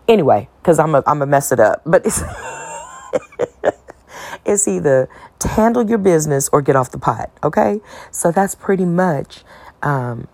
Anyway, 0.07 0.49
because 0.61 0.79
I'm 0.79 0.95
a 0.95 1.03
I'm 1.07 1.23
a 1.23 1.27
mess 1.27 1.53
it 1.53 1.61
up, 1.61 1.83
but 1.87 2.05
it's 2.05 2.23
it's 4.45 4.69
either 4.69 5.09
handle 5.49 5.89
your 5.89 5.99
business 5.99 6.49
or 6.53 6.63
get 6.63 6.77
off 6.77 6.91
the 6.91 6.99
pot. 6.99 7.31
Okay, 7.43 7.81
so 8.11 8.33
that's 8.33 8.55
pretty 8.55 8.85
much. 8.85 9.45
Um, 9.83 10.29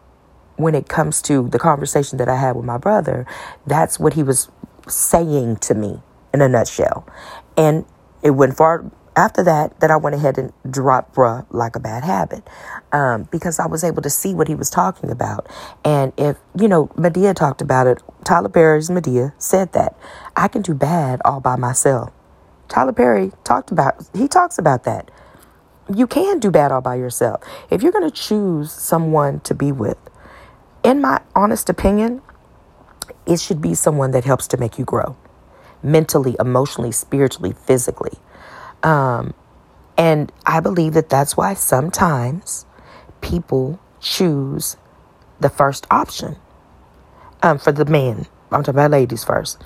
when 0.56 0.74
it 0.74 0.88
comes 0.88 1.22
to 1.22 1.48
the 1.48 1.58
conversation 1.58 2.18
that 2.18 2.28
I 2.28 2.36
had 2.36 2.54
with 2.54 2.66
my 2.66 2.76
brother, 2.76 3.26
that's 3.66 3.98
what 3.98 4.12
he 4.12 4.22
was 4.22 4.50
saying 4.86 5.56
to 5.56 5.74
me 5.74 6.02
in 6.34 6.42
a 6.42 6.48
nutshell. 6.48 7.08
And 7.56 7.86
it 8.22 8.32
went 8.32 8.56
far 8.56 8.84
after 9.16 9.42
that, 9.42 9.80
that 9.80 9.90
I 9.90 9.96
went 9.96 10.14
ahead 10.14 10.38
and 10.38 10.52
dropped 10.70 11.14
bruh 11.14 11.44
like 11.50 11.76
a 11.76 11.80
bad 11.80 12.04
habit 12.04 12.46
um, 12.92 13.24
because 13.30 13.58
I 13.58 13.66
was 13.66 13.82
able 13.82 14.02
to 14.02 14.10
see 14.10 14.34
what 14.34 14.48
he 14.48 14.54
was 14.54 14.70
talking 14.70 15.10
about. 15.10 15.48
And 15.84 16.12
if, 16.16 16.36
you 16.56 16.68
know, 16.68 16.86
Madea 16.88 17.34
talked 17.34 17.60
about 17.60 17.86
it, 17.86 18.02
Tyler 18.24 18.48
Perry's 18.48 18.88
Madea 18.88 19.32
said 19.38 19.72
that 19.72 19.96
I 20.36 20.48
can 20.48 20.62
do 20.62 20.74
bad 20.74 21.20
all 21.24 21.40
by 21.40 21.56
myself. 21.56 22.12
Tyler 22.68 22.92
Perry 22.92 23.32
talked 23.42 23.72
about, 23.72 23.94
he 24.14 24.28
talks 24.28 24.58
about 24.58 24.84
that. 24.84 25.10
You 25.92 26.06
can 26.06 26.38
do 26.38 26.52
bad 26.52 26.70
all 26.70 26.80
by 26.80 26.94
yourself. 26.94 27.42
If 27.68 27.82
you're 27.82 27.92
going 27.92 28.08
to 28.08 28.16
choose 28.16 28.70
someone 28.70 29.40
to 29.40 29.54
be 29.54 29.72
with, 29.72 29.98
in 30.84 31.00
my 31.00 31.20
honest 31.34 31.68
opinion, 31.68 32.22
it 33.26 33.40
should 33.40 33.60
be 33.60 33.74
someone 33.74 34.12
that 34.12 34.24
helps 34.24 34.46
to 34.48 34.56
make 34.56 34.78
you 34.78 34.84
grow 34.84 35.16
mentally, 35.82 36.36
emotionally, 36.38 36.92
spiritually, 36.92 37.52
physically. 37.52 38.18
Um, 38.82 39.34
and 39.96 40.32
I 40.46 40.60
believe 40.60 40.94
that 40.94 41.10
that's 41.10 41.36
why 41.36 41.54
sometimes 41.54 42.64
people 43.20 43.78
choose 44.00 44.76
the 45.40 45.50
first 45.50 45.86
option 45.90 46.36
um, 47.42 47.58
for 47.58 47.72
the 47.72 47.84
men. 47.84 48.26
I'm 48.50 48.62
talking 48.62 48.70
about 48.70 48.90
ladies 48.90 49.24
first. 49.24 49.62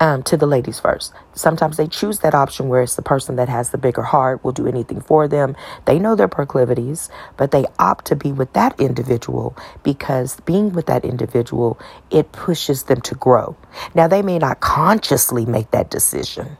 Um, 0.00 0.24
to 0.24 0.36
the 0.36 0.46
ladies 0.46 0.80
first. 0.80 1.14
Sometimes 1.34 1.76
they 1.76 1.86
choose 1.86 2.18
that 2.18 2.34
option 2.34 2.68
where 2.68 2.82
it's 2.82 2.96
the 2.96 3.00
person 3.00 3.36
that 3.36 3.48
has 3.48 3.70
the 3.70 3.78
bigger 3.78 4.02
heart, 4.02 4.42
will 4.42 4.50
do 4.50 4.66
anything 4.66 5.00
for 5.00 5.28
them. 5.28 5.54
They 5.84 6.00
know 6.00 6.16
their 6.16 6.26
proclivities, 6.26 7.08
but 7.36 7.52
they 7.52 7.64
opt 7.78 8.06
to 8.06 8.16
be 8.16 8.32
with 8.32 8.52
that 8.54 8.78
individual 8.80 9.56
because 9.84 10.40
being 10.40 10.72
with 10.72 10.86
that 10.86 11.04
individual, 11.04 11.78
it 12.10 12.32
pushes 12.32 12.82
them 12.82 13.02
to 13.02 13.14
grow. 13.14 13.56
Now, 13.94 14.08
they 14.08 14.20
may 14.20 14.38
not 14.38 14.58
consciously 14.58 15.46
make 15.46 15.70
that 15.70 15.90
decision. 15.90 16.58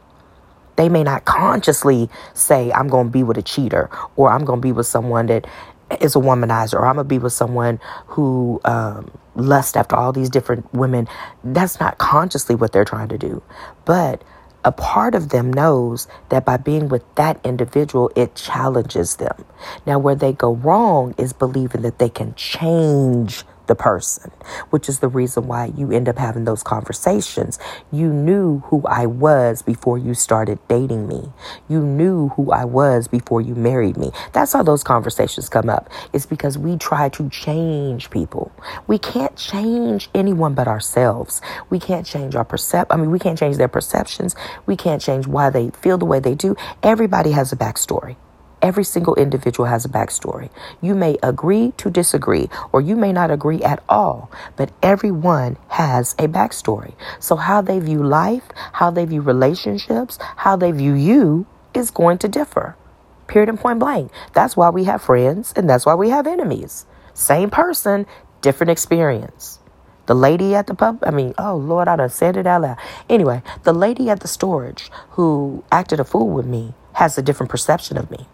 They 0.75 0.89
may 0.89 1.03
not 1.03 1.25
consciously 1.25 2.09
say, 2.33 2.71
I'm 2.71 2.87
going 2.87 3.07
to 3.07 3.11
be 3.11 3.23
with 3.23 3.37
a 3.37 3.41
cheater 3.41 3.89
or 4.15 4.29
I'm 4.29 4.45
going 4.45 4.61
to 4.61 4.65
be 4.65 4.71
with 4.71 4.87
someone 4.87 5.27
that 5.27 5.47
is 6.01 6.15
a 6.15 6.19
womanizer 6.19 6.73
or 6.73 6.85
I'm 6.85 6.95
going 6.95 7.05
to 7.05 7.09
be 7.09 7.19
with 7.19 7.33
someone 7.33 7.79
who 8.07 8.59
um, 8.65 9.11
lusts 9.35 9.75
after 9.75 9.95
all 9.95 10.11
these 10.11 10.29
different 10.29 10.71
women. 10.73 11.07
That's 11.43 11.79
not 11.79 11.97
consciously 11.97 12.55
what 12.55 12.71
they're 12.71 12.85
trying 12.85 13.09
to 13.09 13.17
do. 13.17 13.43
But 13.85 14.23
a 14.63 14.71
part 14.71 15.13
of 15.13 15.29
them 15.29 15.53
knows 15.53 16.07
that 16.29 16.43
by 16.43 16.57
being 16.57 16.89
with 16.89 17.03
that 17.15 17.39
individual, 17.45 18.11
it 18.15 18.35
challenges 18.35 19.17
them. 19.17 19.45
Now, 19.85 19.99
where 19.99 20.15
they 20.15 20.33
go 20.33 20.55
wrong 20.55 21.13
is 21.19 21.33
believing 21.33 21.83
that 21.83 21.99
they 21.99 22.09
can 22.09 22.33
change 22.33 23.43
the 23.67 23.75
person, 23.75 24.31
which 24.69 24.89
is 24.89 24.99
the 24.99 25.07
reason 25.07 25.47
why 25.47 25.65
you 25.77 25.91
end 25.91 26.09
up 26.09 26.17
having 26.17 26.45
those 26.45 26.63
conversations. 26.63 27.59
You 27.91 28.11
knew 28.11 28.59
who 28.67 28.83
I 28.87 29.05
was 29.05 29.61
before 29.61 29.97
you 29.97 30.13
started 30.13 30.59
dating 30.67 31.07
me. 31.07 31.31
You 31.67 31.81
knew 31.81 32.29
who 32.29 32.51
I 32.51 32.65
was 32.65 33.07
before 33.07 33.41
you 33.41 33.55
married 33.55 33.97
me. 33.97 34.11
That's 34.33 34.53
how 34.53 34.63
those 34.63 34.83
conversations 34.83 35.49
come 35.49 35.69
up. 35.69 35.89
It's 36.13 36.25
because 36.25 36.57
we 36.57 36.77
try 36.77 37.09
to 37.09 37.29
change 37.29 38.09
people. 38.09 38.51
We 38.87 38.97
can't 38.97 39.35
change 39.35 40.09
anyone 40.13 40.53
but 40.53 40.67
ourselves. 40.67 41.41
We 41.69 41.79
can't 41.79 42.05
change 42.05 42.35
our 42.35 42.45
percep 42.45 42.87
I 42.89 42.97
mean, 42.97 43.11
we 43.11 43.19
can't 43.19 43.37
change 43.37 43.57
their 43.57 43.67
perceptions. 43.67 44.35
We 44.65 44.75
can't 44.75 45.01
change 45.01 45.27
why 45.27 45.49
they 45.49 45.69
feel 45.71 45.97
the 45.97 46.05
way 46.05 46.19
they 46.19 46.35
do. 46.35 46.55
Everybody 46.83 47.31
has 47.31 47.51
a 47.51 47.55
backstory. 47.55 48.15
Every 48.65 48.83
single 48.83 49.13
individual 49.13 49.69
has 49.69 49.85
a 49.85 49.89
backstory. 49.89 50.49
You 50.81 50.95
may 50.95 51.19
agree 51.21 51.73
to 51.77 51.91
disagree, 51.91 52.49
or 52.71 52.81
you 52.81 52.95
may 52.95 53.13
not 53.13 53.29
agree 53.29 53.61
at 53.61 53.83
all, 53.87 54.31
but 54.55 54.71
everyone 54.81 55.57
has 55.67 56.13
a 56.13 56.27
backstory. 56.27 56.95
So, 57.19 57.35
how 57.35 57.61
they 57.61 57.77
view 57.77 58.01
life, 58.01 58.45
how 58.73 58.89
they 58.89 59.05
view 59.05 59.21
relationships, 59.21 60.17
how 60.37 60.55
they 60.55 60.71
view 60.71 60.95
you 60.95 61.45
is 61.75 61.91
going 61.91 62.17
to 62.17 62.27
differ. 62.27 62.75
Period 63.27 63.49
and 63.49 63.59
point 63.59 63.77
blank. 63.77 64.11
That's 64.33 64.57
why 64.57 64.71
we 64.71 64.85
have 64.85 64.99
friends 64.99 65.53
and 65.55 65.69
that's 65.69 65.85
why 65.85 65.93
we 65.93 66.09
have 66.09 66.25
enemies. 66.25 66.87
Same 67.13 67.51
person, 67.51 68.07
different 68.41 68.71
experience. 68.71 69.59
The 70.07 70.15
lady 70.15 70.55
at 70.55 70.65
the 70.65 70.73
pub, 70.73 71.03
I 71.05 71.11
mean, 71.11 71.35
oh 71.37 71.55
Lord, 71.55 71.87
I 71.87 71.97
done 71.97 72.09
said 72.09 72.35
it 72.35 72.47
out 72.47 72.63
loud. 72.63 72.77
Anyway, 73.07 73.43
the 73.61 73.73
lady 73.73 74.09
at 74.09 74.21
the 74.21 74.27
storage 74.27 74.89
who 75.11 75.63
acted 75.71 75.99
a 75.99 76.03
fool 76.03 76.29
with 76.29 76.47
me 76.47 76.73
has 76.93 77.15
a 77.15 77.21
different 77.21 77.51
perception 77.51 77.95
of 77.95 78.09
me. 78.09 78.27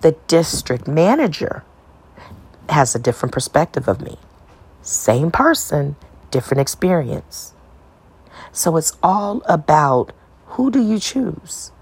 The 0.00 0.12
district 0.26 0.86
manager 0.86 1.64
has 2.68 2.94
a 2.94 2.98
different 2.98 3.32
perspective 3.32 3.88
of 3.88 4.00
me. 4.00 4.18
Same 4.82 5.30
person, 5.30 5.96
different 6.30 6.60
experience. 6.60 7.54
So 8.50 8.76
it's 8.76 8.96
all 9.02 9.42
about 9.46 10.12
who 10.46 10.70
do 10.70 10.82
you 10.82 10.98
choose? 10.98 11.72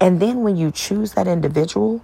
And 0.00 0.20
then 0.20 0.42
when 0.42 0.56
you 0.56 0.70
choose 0.70 1.14
that 1.14 1.26
individual, 1.26 2.02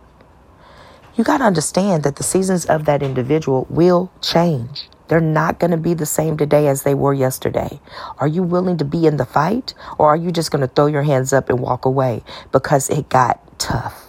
you 1.14 1.24
got 1.24 1.38
to 1.38 1.44
understand 1.44 2.02
that 2.02 2.16
the 2.16 2.22
seasons 2.22 2.66
of 2.66 2.84
that 2.86 3.02
individual 3.02 3.66
will 3.70 4.10
change. 4.20 4.88
They're 5.08 5.20
not 5.20 5.60
going 5.60 5.70
to 5.70 5.76
be 5.76 5.94
the 5.94 6.06
same 6.06 6.36
today 6.36 6.66
as 6.66 6.82
they 6.82 6.94
were 6.94 7.14
yesterday. 7.14 7.80
Are 8.18 8.26
you 8.26 8.42
willing 8.42 8.76
to 8.78 8.84
be 8.84 9.06
in 9.06 9.16
the 9.16 9.24
fight 9.24 9.72
or 9.98 10.08
are 10.08 10.16
you 10.16 10.32
just 10.32 10.50
going 10.50 10.62
to 10.62 10.74
throw 10.74 10.86
your 10.86 11.04
hands 11.04 11.32
up 11.32 11.48
and 11.48 11.60
walk 11.60 11.84
away 11.84 12.22
because 12.50 12.90
it 12.90 13.08
got 13.08 13.58
tough? 13.58 14.05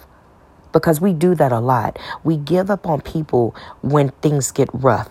Because 0.72 1.00
we 1.00 1.12
do 1.12 1.34
that 1.34 1.52
a 1.52 1.60
lot. 1.60 1.98
We 2.24 2.36
give 2.36 2.70
up 2.70 2.86
on 2.86 3.00
people 3.00 3.54
when 3.82 4.10
things 4.22 4.50
get 4.50 4.68
rough. 4.72 5.08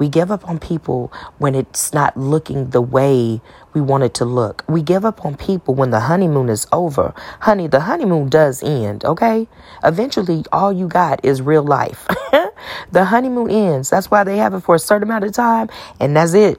We 0.00 0.08
give 0.08 0.30
up 0.30 0.48
on 0.48 0.58
people 0.58 1.12
when 1.36 1.54
it's 1.54 1.92
not 1.92 2.16
looking 2.16 2.70
the 2.70 2.80
way 2.80 3.42
we 3.74 3.82
want 3.82 4.02
it 4.02 4.14
to 4.14 4.24
look. 4.24 4.64
We 4.66 4.80
give 4.80 5.04
up 5.04 5.26
on 5.26 5.36
people 5.36 5.74
when 5.74 5.90
the 5.90 6.00
honeymoon 6.00 6.48
is 6.48 6.66
over. 6.72 7.12
Honey, 7.40 7.68
the 7.68 7.80
honeymoon 7.80 8.30
does 8.30 8.62
end, 8.62 9.04
okay? 9.04 9.46
Eventually, 9.84 10.44
all 10.52 10.72
you 10.72 10.88
got 10.88 11.22
is 11.22 11.42
real 11.42 11.62
life. 11.62 12.08
the 12.92 13.04
honeymoon 13.04 13.50
ends. 13.50 13.90
That's 13.90 14.10
why 14.10 14.24
they 14.24 14.38
have 14.38 14.54
it 14.54 14.60
for 14.60 14.74
a 14.74 14.78
certain 14.78 15.06
amount 15.06 15.24
of 15.24 15.32
time, 15.32 15.68
and 16.00 16.16
that's 16.16 16.32
it. 16.32 16.58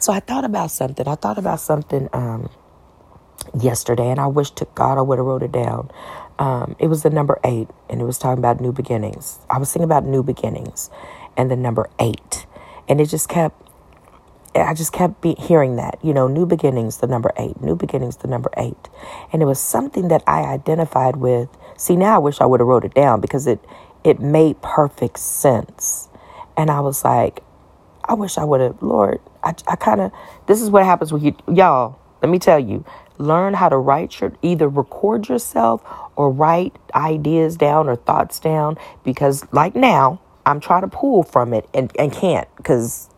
So 0.00 0.12
I 0.12 0.18
thought 0.18 0.44
about 0.44 0.72
something. 0.72 1.06
I 1.06 1.14
thought 1.14 1.38
about 1.38 1.60
something 1.60 2.08
um, 2.12 2.50
yesterday, 3.60 4.10
and 4.10 4.18
I 4.18 4.26
wish 4.26 4.50
to 4.52 4.66
God 4.74 4.98
I 4.98 5.02
would 5.02 5.18
have 5.18 5.26
wrote 5.26 5.44
it 5.44 5.52
down. 5.52 5.88
Um, 6.38 6.74
it 6.78 6.88
was 6.88 7.02
the 7.02 7.10
number 7.10 7.38
eight, 7.44 7.68
and 7.88 8.00
it 8.00 8.04
was 8.04 8.18
talking 8.18 8.38
about 8.38 8.60
new 8.60 8.72
beginnings. 8.72 9.38
I 9.48 9.58
was 9.58 9.72
thinking 9.72 9.84
about 9.84 10.04
new 10.04 10.22
beginnings, 10.22 10.90
and 11.36 11.50
the 11.50 11.56
number 11.56 11.88
eight, 12.00 12.46
and 12.88 13.00
it 13.00 13.06
just 13.06 13.28
kept. 13.28 13.60
I 14.56 14.72
just 14.72 14.92
kept 14.92 15.20
be 15.20 15.34
hearing 15.34 15.74
that, 15.76 15.98
you 16.00 16.14
know, 16.14 16.28
new 16.28 16.46
beginnings, 16.46 16.98
the 16.98 17.08
number 17.08 17.32
eight, 17.36 17.60
new 17.60 17.74
beginnings, 17.74 18.18
the 18.18 18.28
number 18.28 18.50
eight, 18.56 18.88
and 19.32 19.42
it 19.42 19.46
was 19.46 19.58
something 19.58 20.08
that 20.08 20.22
I 20.28 20.42
identified 20.42 21.16
with. 21.16 21.48
See, 21.76 21.96
now 21.96 22.14
I 22.14 22.18
wish 22.18 22.40
I 22.40 22.46
would 22.46 22.60
have 22.60 22.68
wrote 22.68 22.84
it 22.84 22.94
down 22.94 23.20
because 23.20 23.46
it 23.48 23.60
it 24.04 24.20
made 24.20 24.60
perfect 24.62 25.18
sense, 25.18 26.08
and 26.56 26.70
I 26.70 26.80
was 26.80 27.04
like, 27.04 27.42
I 28.04 28.14
wish 28.14 28.38
I 28.38 28.44
would 28.44 28.60
have, 28.60 28.82
Lord, 28.82 29.20
I 29.42 29.54
I 29.66 29.76
kind 29.76 30.00
of. 30.00 30.12
This 30.46 30.60
is 30.60 30.70
what 30.70 30.84
happens 30.84 31.12
when 31.12 31.22
you 31.22 31.36
y'all. 31.52 31.98
Let 32.22 32.30
me 32.30 32.38
tell 32.38 32.58
you, 32.58 32.84
learn 33.18 33.54
how 33.54 33.68
to 33.68 33.76
write 33.76 34.20
your 34.20 34.32
either 34.42 34.68
record 34.68 35.28
yourself 35.28 35.82
or 36.16 36.30
write 36.30 36.76
ideas 36.94 37.56
down 37.56 37.88
or 37.88 37.96
thoughts 37.96 38.40
down 38.40 38.76
because 39.04 39.46
like 39.52 39.74
now 39.76 40.20
i'm 40.46 40.60
trying 40.60 40.82
to 40.82 40.88
pull 40.88 41.22
from 41.22 41.52
it 41.52 41.68
and, 41.72 41.92
and 41.98 42.12
can't 42.12 42.48
because 42.56 43.08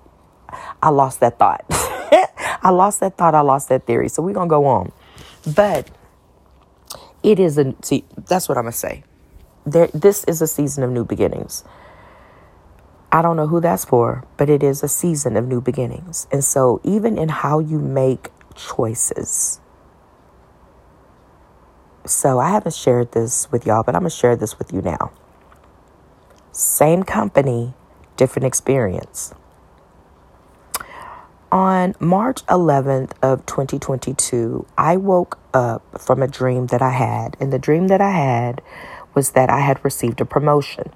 i 0.83 0.89
lost 0.89 1.21
that 1.21 1.39
thought. 1.39 1.65
I 2.63 2.71
lost 2.71 3.01
that 3.01 3.17
thought 3.17 3.35
i 3.35 3.41
lost 3.41 3.69
that 3.69 3.87
theory. 3.87 4.09
So 4.09 4.23
we're 4.23 4.35
gonna 4.35 4.49
go 4.49 4.67
on. 4.67 4.93
But 5.55 5.91
it 7.23 7.39
is 7.39 7.59
a 7.59 7.75
see 7.83 8.05
that's 8.27 8.49
what 8.49 8.59
i'm 8.59 8.65
gonna 8.65 8.73
say. 8.73 9.05
There 9.65 9.89
this 9.89 10.25
is 10.25 10.43
a 10.43 10.47
season 10.47 10.83
of 10.83 10.91
new 10.91 11.05
beginnings. 11.05 11.65
I 13.13 13.23
don't 13.23 13.37
know 13.37 13.47
who 13.47 13.61
that's 13.61 13.85
for, 13.85 14.25
but 14.37 14.51
it 14.51 14.63
is 14.63 14.83
a 14.83 14.89
season 14.89 15.37
of 15.37 15.47
new 15.47 15.61
beginnings. 15.61 16.27
And 16.31 16.45
so, 16.45 16.81
even 16.85 17.17
in 17.17 17.29
how 17.29 17.61
you 17.61 17.79
make 17.79 18.31
choices, 18.55 19.61
so 22.07 22.39
I 22.39 22.51
haven't 22.51 22.75
shared 22.75 23.13
this 23.13 23.51
with 23.51 23.67
y'all, 23.67 23.83
but 23.83 23.95
I'm 23.95 24.03
going 24.03 24.11
to 24.11 24.17
share 24.17 24.37
this 24.37 24.59
with 24.59 24.73
you 24.73 24.83
now. 24.83 25.13
Same 26.53 27.03
company, 27.03 27.75
different 28.17 28.47
experience. 28.47 29.35
On 31.53 31.95
March 32.01 32.45
11th 32.47 33.13
of 33.23 33.47
2022, 33.47 34.67
I 34.77 34.97
woke 34.97 35.39
up 35.55 36.01
from 36.01 36.23
a 36.23 36.29
dream 36.29 36.67
that 36.67 36.83
I 36.83 36.91
had, 36.91 37.37
and 37.41 37.53
the 37.53 37.59
dream 37.59 37.89
that 37.89 38.01
I 38.01 38.11
had 38.11 38.63
was 39.15 39.31
that 39.31 39.49
I 39.49 39.61
had 39.61 39.83
received 39.85 40.21
a 40.21 40.25
promotion. 40.25 40.93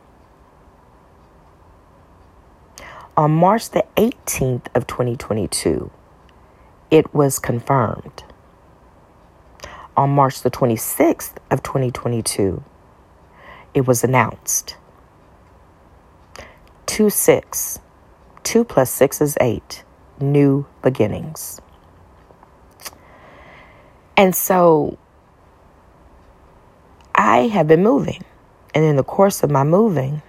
On 3.17 3.31
March 3.31 3.71
the 3.71 3.85
18th 3.97 4.67
of 4.75 4.87
2022, 4.87 5.91
it 6.91 7.15
was 7.15 7.39
confirmed. 7.39 8.25
On 10.01 10.09
March 10.09 10.41
the 10.41 10.51
26th 10.51 11.35
of 11.51 11.63
2022, 11.63 12.65
it 13.75 13.87
was 13.87 14.03
announced. 14.03 14.79
2 16.87 17.11
6. 17.11 17.81
2 18.43 18.65
plus 18.65 18.91
6 18.91 19.21
is 19.21 19.37
8. 19.43 19.85
New 20.19 20.65
beginnings. 20.81 21.61
And 24.17 24.35
so 24.35 24.97
I 27.15 27.49
have 27.49 27.69
been 27.69 27.83
moving. 27.83 28.25
And 28.75 28.83
in 28.83 28.97
the 28.97 29.05
course 29.05 29.43
of 29.43 29.51
my 29.51 29.65
moving, 29.65 30.23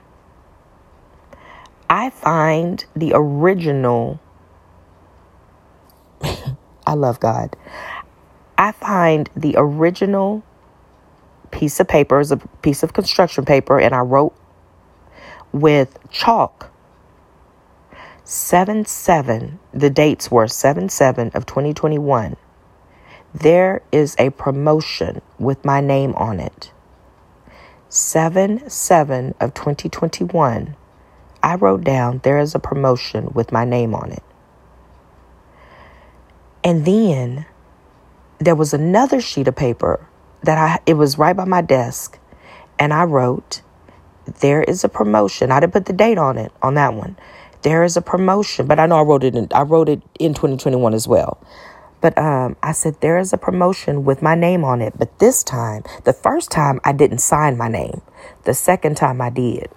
I 1.89 2.09
find 2.09 2.83
the 2.93 3.13
original. 3.15 4.19
I 6.21 6.93
love 6.93 7.21
God. 7.21 7.55
I 8.61 8.73
find 8.73 9.27
the 9.35 9.55
original 9.57 10.43
piece 11.49 11.79
of 11.79 11.87
paper 11.87 12.19
is 12.19 12.31
a 12.31 12.37
piece 12.37 12.83
of 12.83 12.93
construction 12.93 13.43
paper, 13.43 13.79
and 13.79 13.95
I 13.95 14.01
wrote 14.01 14.35
with 15.51 15.97
chalk 16.11 16.71
7 18.23 18.85
7. 18.85 19.57
The 19.73 19.89
dates 19.89 20.29
were 20.29 20.47
7 20.47 20.89
7 20.89 21.31
of 21.33 21.47
2021. 21.47 22.37
There 23.33 23.81
is 23.91 24.15
a 24.19 24.29
promotion 24.29 25.23
with 25.39 25.65
my 25.65 25.81
name 25.81 26.13
on 26.13 26.39
it. 26.39 26.71
7 27.89 28.69
7 28.69 29.33
of 29.39 29.55
2021 29.55 30.75
I 31.41 31.55
wrote 31.55 31.83
down 31.83 32.21
there 32.23 32.37
is 32.37 32.53
a 32.53 32.59
promotion 32.59 33.31
with 33.33 33.51
my 33.51 33.65
name 33.65 33.95
on 33.95 34.11
it. 34.11 34.23
And 36.63 36.85
then 36.85 37.47
there 38.41 38.55
was 38.55 38.73
another 38.73 39.21
sheet 39.21 39.47
of 39.47 39.55
paper 39.55 40.07
that 40.43 40.57
I 40.57 40.79
it 40.87 40.95
was 40.95 41.17
right 41.17 41.35
by 41.35 41.45
my 41.45 41.61
desk 41.61 42.19
and 42.79 42.91
I 42.91 43.03
wrote 43.03 43.61
there 44.39 44.63
is 44.63 44.83
a 44.83 44.89
promotion. 44.89 45.51
I 45.51 45.59
didn't 45.59 45.73
put 45.73 45.85
the 45.85 45.93
date 45.93 46.17
on 46.17 46.37
it 46.37 46.51
on 46.61 46.73
that 46.73 46.93
one. 46.93 47.17
There 47.61 47.83
is 47.83 47.95
a 47.95 48.01
promotion, 48.01 48.65
but 48.65 48.79
I 48.79 48.87
know 48.87 48.97
I 48.97 49.03
wrote 49.03 49.23
it 49.23 49.35
in 49.35 49.47
I 49.53 49.61
wrote 49.61 49.89
it 49.89 50.01
in 50.19 50.33
2021 50.33 50.93
as 50.95 51.07
well. 51.07 51.39
But 52.01 52.17
um, 52.17 52.55
I 52.63 52.71
said 52.71 52.99
there 52.99 53.19
is 53.19 53.31
a 53.31 53.37
promotion 53.37 54.05
with 54.05 54.23
my 54.23 54.33
name 54.33 54.63
on 54.63 54.81
it, 54.81 54.93
but 54.97 55.19
this 55.19 55.43
time, 55.43 55.83
the 56.03 56.13
first 56.13 56.49
time 56.49 56.79
I 56.83 56.93
didn't 56.93 57.19
sign 57.19 57.57
my 57.57 57.67
name. 57.67 58.01
The 58.45 58.55
second 58.55 58.97
time 58.97 59.21
I 59.21 59.29
did. 59.29 59.69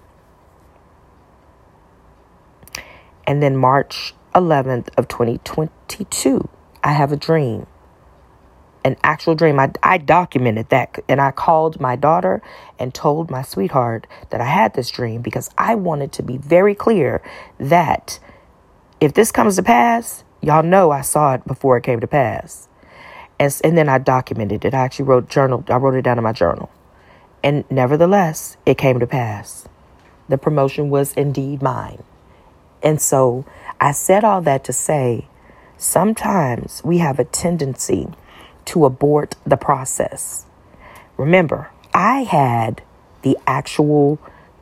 And 3.27 3.43
then 3.43 3.55
March 3.55 4.15
11th 4.33 4.89
of 4.97 5.07
2022, 5.07 6.49
I 6.83 6.93
have 6.93 7.11
a 7.11 7.15
dream. 7.15 7.67
An 8.85 8.95
actual 9.03 9.35
dream. 9.35 9.59
I, 9.59 9.71
I 9.83 9.97
documented 9.97 10.69
that 10.69 10.99
and 11.09 11.19
I 11.19 11.31
called 11.31 11.81
my 11.81 11.97
daughter 11.97 12.41
and 12.79 12.93
told 12.93 13.29
my 13.29 13.41
sweetheart 13.41 14.07
that 14.29 14.39
I 14.39 14.45
had 14.45 14.75
this 14.75 14.89
dream 14.91 15.21
because 15.21 15.49
I 15.57 15.75
wanted 15.75 16.13
to 16.13 16.23
be 16.23 16.37
very 16.37 16.75
clear 16.75 17.21
that 17.59 18.19
if 19.01 19.13
this 19.13 19.31
comes 19.31 19.57
to 19.57 19.63
pass, 19.63 20.23
y'all 20.41 20.63
know 20.63 20.91
I 20.91 21.01
saw 21.01 21.33
it 21.33 21.45
before 21.45 21.77
it 21.77 21.83
came 21.83 21.99
to 21.99 22.07
pass. 22.07 22.67
And, 23.39 23.59
and 23.63 23.77
then 23.77 23.89
I 23.89 23.97
documented 23.97 24.63
it. 24.63 24.73
I 24.73 24.79
actually 24.85 25.05
wrote 25.05 25.29
journal. 25.29 25.65
I 25.67 25.75
wrote 25.77 25.95
it 25.95 26.03
down 26.03 26.17
in 26.17 26.23
my 26.23 26.31
journal. 26.31 26.71
And 27.43 27.69
nevertheless, 27.69 28.57
it 28.65 28.77
came 28.77 28.99
to 28.99 29.07
pass. 29.07 29.67
The 30.29 30.37
promotion 30.37 30.89
was 30.89 31.13
indeed 31.13 31.61
mine. 31.61 32.03
And 32.81 33.01
so 33.01 33.45
I 33.81 33.91
said 33.91 34.23
all 34.23 34.41
that 34.41 34.63
to 34.65 34.73
say 34.73 35.27
sometimes 35.77 36.81
we 36.83 36.99
have 36.99 37.19
a 37.19 37.25
tendency 37.25 38.07
to 38.65 38.85
abort 38.85 39.35
the 39.45 39.57
process. 39.57 40.45
Remember, 41.17 41.69
I 41.93 42.23
had 42.23 42.81
the 43.21 43.37
actual 43.47 44.19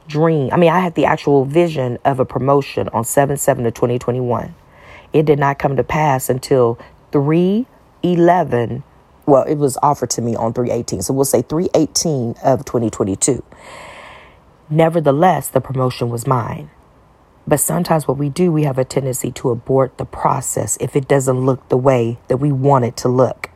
dream. 0.08 0.50
I 0.52 0.58
mean, 0.58 0.72
I 0.72 0.80
had 0.80 0.96
the 0.96 1.06
actual 1.06 1.46
vision 1.46 1.98
of 2.06 2.20
a 2.20 2.26
promotion 2.26 2.90
on 2.90 3.04
7 3.04 3.38
7 3.38 3.66
of 3.66 3.74
2021. 3.74 4.54
It 5.12 5.26
did 5.26 5.40
not 5.40 5.60
come 5.60 5.76
to 5.76 5.84
pass 5.84 6.30
until 6.30 6.80
3 7.12 7.66
11. 8.04 8.84
Well, 9.26 9.44
it 9.44 9.56
was 9.56 9.78
offered 9.82 10.10
to 10.12 10.22
me 10.22 10.36
on 10.36 10.54
318. 10.54 11.02
So 11.02 11.14
we'll 11.14 11.26
say 11.26 11.42
318 11.42 12.36
of 12.44 12.66
2022. 12.66 13.44
Nevertheless, 14.70 15.48
the 15.48 15.62
promotion 15.62 16.10
was 16.10 16.28
mine. 16.28 16.70
But 17.46 17.60
sometimes 17.60 18.08
what 18.08 18.18
we 18.18 18.30
do, 18.30 18.52
we 18.52 18.64
have 18.64 18.78
a 18.78 18.86
tendency 18.86 19.32
to 19.34 19.50
abort 19.50 19.98
the 19.98 20.06
process 20.06 20.78
if 20.80 20.96
it 20.96 21.08
doesn't 21.08 21.46
look 21.46 21.68
the 21.70 21.78
way 21.78 22.18
that 22.28 22.38
we 22.38 22.52
want 22.52 22.86
it 22.86 22.96
to 22.98 23.10
look. 23.10 23.50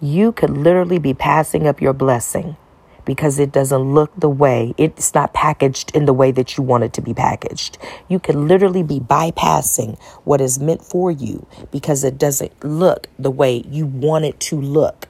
You 0.00 0.32
could 0.32 0.50
literally 0.50 0.98
be 0.98 1.14
passing 1.14 1.66
up 1.66 1.80
your 1.80 1.94
blessing 1.94 2.56
because 3.06 3.38
it 3.38 3.52
doesn't 3.52 3.94
look 3.94 4.10
the 4.18 4.28
way, 4.28 4.74
it's 4.76 5.14
not 5.14 5.32
packaged 5.32 5.94
in 5.96 6.04
the 6.04 6.12
way 6.12 6.32
that 6.32 6.56
you 6.56 6.62
want 6.62 6.84
it 6.84 6.92
to 6.94 7.00
be 7.00 7.14
packaged. 7.14 7.78
You 8.08 8.18
could 8.18 8.34
literally 8.34 8.82
be 8.82 9.00
bypassing 9.00 9.98
what 10.24 10.42
is 10.42 10.58
meant 10.58 10.82
for 10.82 11.10
you 11.10 11.46
because 11.70 12.04
it 12.04 12.18
doesn't 12.18 12.62
look 12.62 13.08
the 13.18 13.30
way 13.30 13.62
you 13.70 13.86
want 13.86 14.26
it 14.26 14.38
to 14.40 14.60
look. 14.60 15.08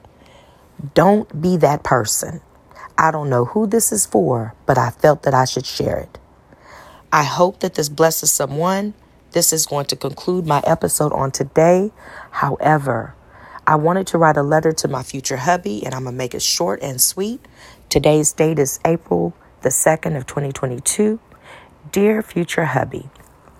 Don't 0.93 1.41
be 1.41 1.57
that 1.57 1.83
person. 1.83 2.39
I 2.97 3.11
don't 3.11 3.29
know 3.29 3.45
who 3.45 3.67
this 3.67 3.91
is 3.91 4.05
for, 4.05 4.53
but 4.65 4.77
I 4.77 4.91
felt 4.91 5.23
that 5.23 5.33
I 5.33 5.45
should 5.45 5.65
share 5.65 5.97
it. 5.97 6.19
I 7.11 7.23
hope 7.23 7.59
that 7.59 7.75
this 7.75 7.89
blesses 7.89 8.31
someone. 8.31 8.93
This 9.31 9.51
is 9.51 9.65
going 9.65 9.85
to 9.87 9.95
conclude 9.95 10.45
my 10.45 10.61
episode 10.65 11.11
on 11.13 11.31
today. 11.31 11.91
However, 12.31 13.15
I 13.69 13.75
wanted 13.75 14.07
to 14.07 14.17
write 14.17 14.37
a 14.37 14.43
letter 14.43 14.71
to 14.71 14.87
my 14.87 15.03
future 15.03 15.35
hubby, 15.35 15.85
and 15.85 15.93
I'm 15.93 16.03
going 16.03 16.13
to 16.13 16.17
make 16.17 16.33
it 16.33 16.41
short 16.41 16.81
and 16.81 17.01
sweet. 17.01 17.45
Today's 17.89 18.31
date 18.31 18.59
is 18.59 18.79
April 18.85 19.33
the 19.61 19.67
2nd 19.67 20.15
of 20.15 20.25
2022. 20.25 21.19
Dear 21.91 22.21
future 22.21 22.63
hubby, 22.63 23.09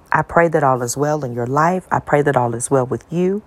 I 0.09 0.21
pray 0.21 0.47
that 0.47 0.63
all 0.63 0.81
is 0.81 0.95
well 0.95 1.25
in 1.25 1.33
your 1.33 1.45
life. 1.45 1.85
I 1.91 1.99
pray 1.99 2.21
that 2.21 2.37
all 2.37 2.55
is 2.55 2.71
well 2.71 2.85
with 2.85 3.03
you. 3.11 3.43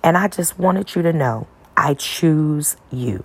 And 0.00 0.16
I 0.16 0.28
just 0.28 0.56
wanted 0.56 0.94
you 0.94 1.02
to 1.02 1.12
know 1.12 1.48
I 1.76 1.94
choose 1.94 2.76
you. 2.92 3.24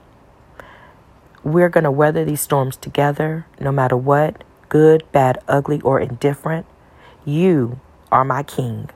We're 1.44 1.70
going 1.70 1.84
to 1.84 1.92
weather 1.92 2.26
these 2.26 2.42
storms 2.42 2.76
together 2.76 3.46
no 3.60 3.72
matter 3.72 3.96
what 3.96 4.44
good, 4.70 5.04
bad, 5.12 5.38
ugly, 5.48 5.80
or 5.82 6.00
indifferent. 6.00 6.66
You 7.24 7.80
are 8.12 8.26
my 8.26 8.42
king. 8.42 8.90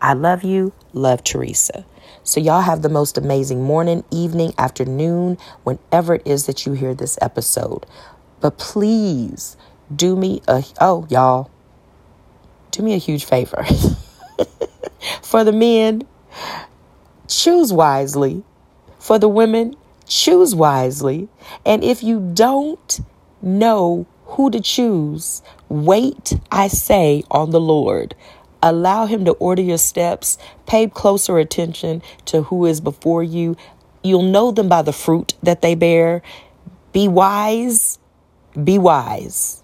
I 0.00 0.14
love 0.14 0.42
you. 0.44 0.72
Love 0.94 1.22
Teresa. 1.22 1.84
So, 2.22 2.40
y'all 2.40 2.62
have 2.62 2.82
the 2.82 2.88
most 2.88 3.18
amazing 3.18 3.62
morning, 3.62 4.04
evening, 4.10 4.54
afternoon, 4.58 5.38
whenever 5.64 6.14
it 6.14 6.26
is 6.26 6.46
that 6.46 6.66
you 6.66 6.72
hear 6.72 6.94
this 6.94 7.18
episode. 7.20 7.86
But 8.40 8.58
please 8.58 9.56
do 9.94 10.16
me 10.16 10.42
a, 10.46 10.64
oh, 10.80 11.06
y'all, 11.08 11.50
do 12.70 12.82
me 12.82 12.94
a 12.94 12.98
huge 12.98 13.24
favor. 13.24 13.64
For 15.22 15.44
the 15.44 15.52
men, 15.52 16.02
choose 17.26 17.72
wisely. 17.72 18.44
For 18.98 19.18
the 19.18 19.28
women, 19.28 19.76
choose 20.06 20.54
wisely. 20.54 21.28
And 21.64 21.82
if 21.82 22.02
you 22.02 22.32
don't 22.34 23.00
know 23.42 24.06
who 24.28 24.50
to 24.50 24.60
choose. 24.60 25.42
Wait, 25.68 26.34
I 26.52 26.68
say, 26.68 27.24
on 27.30 27.50
the 27.50 27.60
Lord. 27.60 28.14
Allow 28.62 29.06
Him 29.06 29.24
to 29.24 29.32
order 29.32 29.62
your 29.62 29.78
steps. 29.78 30.38
Pay 30.66 30.88
closer 30.88 31.38
attention 31.38 32.02
to 32.26 32.42
who 32.42 32.66
is 32.66 32.80
before 32.80 33.22
you. 33.22 33.56
you'll 34.02 34.22
know 34.22 34.50
them 34.50 34.68
by 34.68 34.82
the 34.82 34.92
fruit 34.92 35.34
that 35.42 35.60
they 35.62 35.74
bear. 35.74 36.22
Be 36.92 37.08
wise. 37.08 37.98
Be 38.62 38.78
wise. 38.78 39.62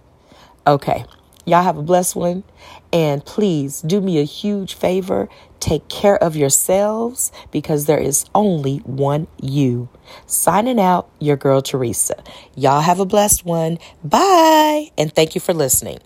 Okay. 0.66 1.05
Y'all 1.47 1.62
have 1.62 1.76
a 1.78 1.82
blessed 1.82 2.16
one. 2.16 2.45
And 2.92 3.24
please 3.24 3.80
do 3.82 4.01
me 4.01 4.18
a 4.20 4.24
huge 4.24 4.74
favor. 4.74 5.28
Take 5.61 5.88
care 5.88 6.22
of 6.22 6.36
yourselves 6.36 7.32
because 7.51 7.86
there 7.86 7.99
is 7.99 8.24
only 8.34 8.78
one 8.78 9.26
you. 9.40 9.88
Signing 10.26 10.80
out, 10.80 11.09
your 11.18 11.36
girl 11.36 11.61
Teresa. 11.61 12.22
Y'all 12.55 12.82
have 12.82 13.01
a 13.01 13.07
blessed 13.07 13.45
one. 13.45 13.78
Bye. 14.03 14.90
And 14.97 15.12
thank 15.12 15.34
you 15.34 15.40
for 15.40 15.53
listening. 15.55 15.99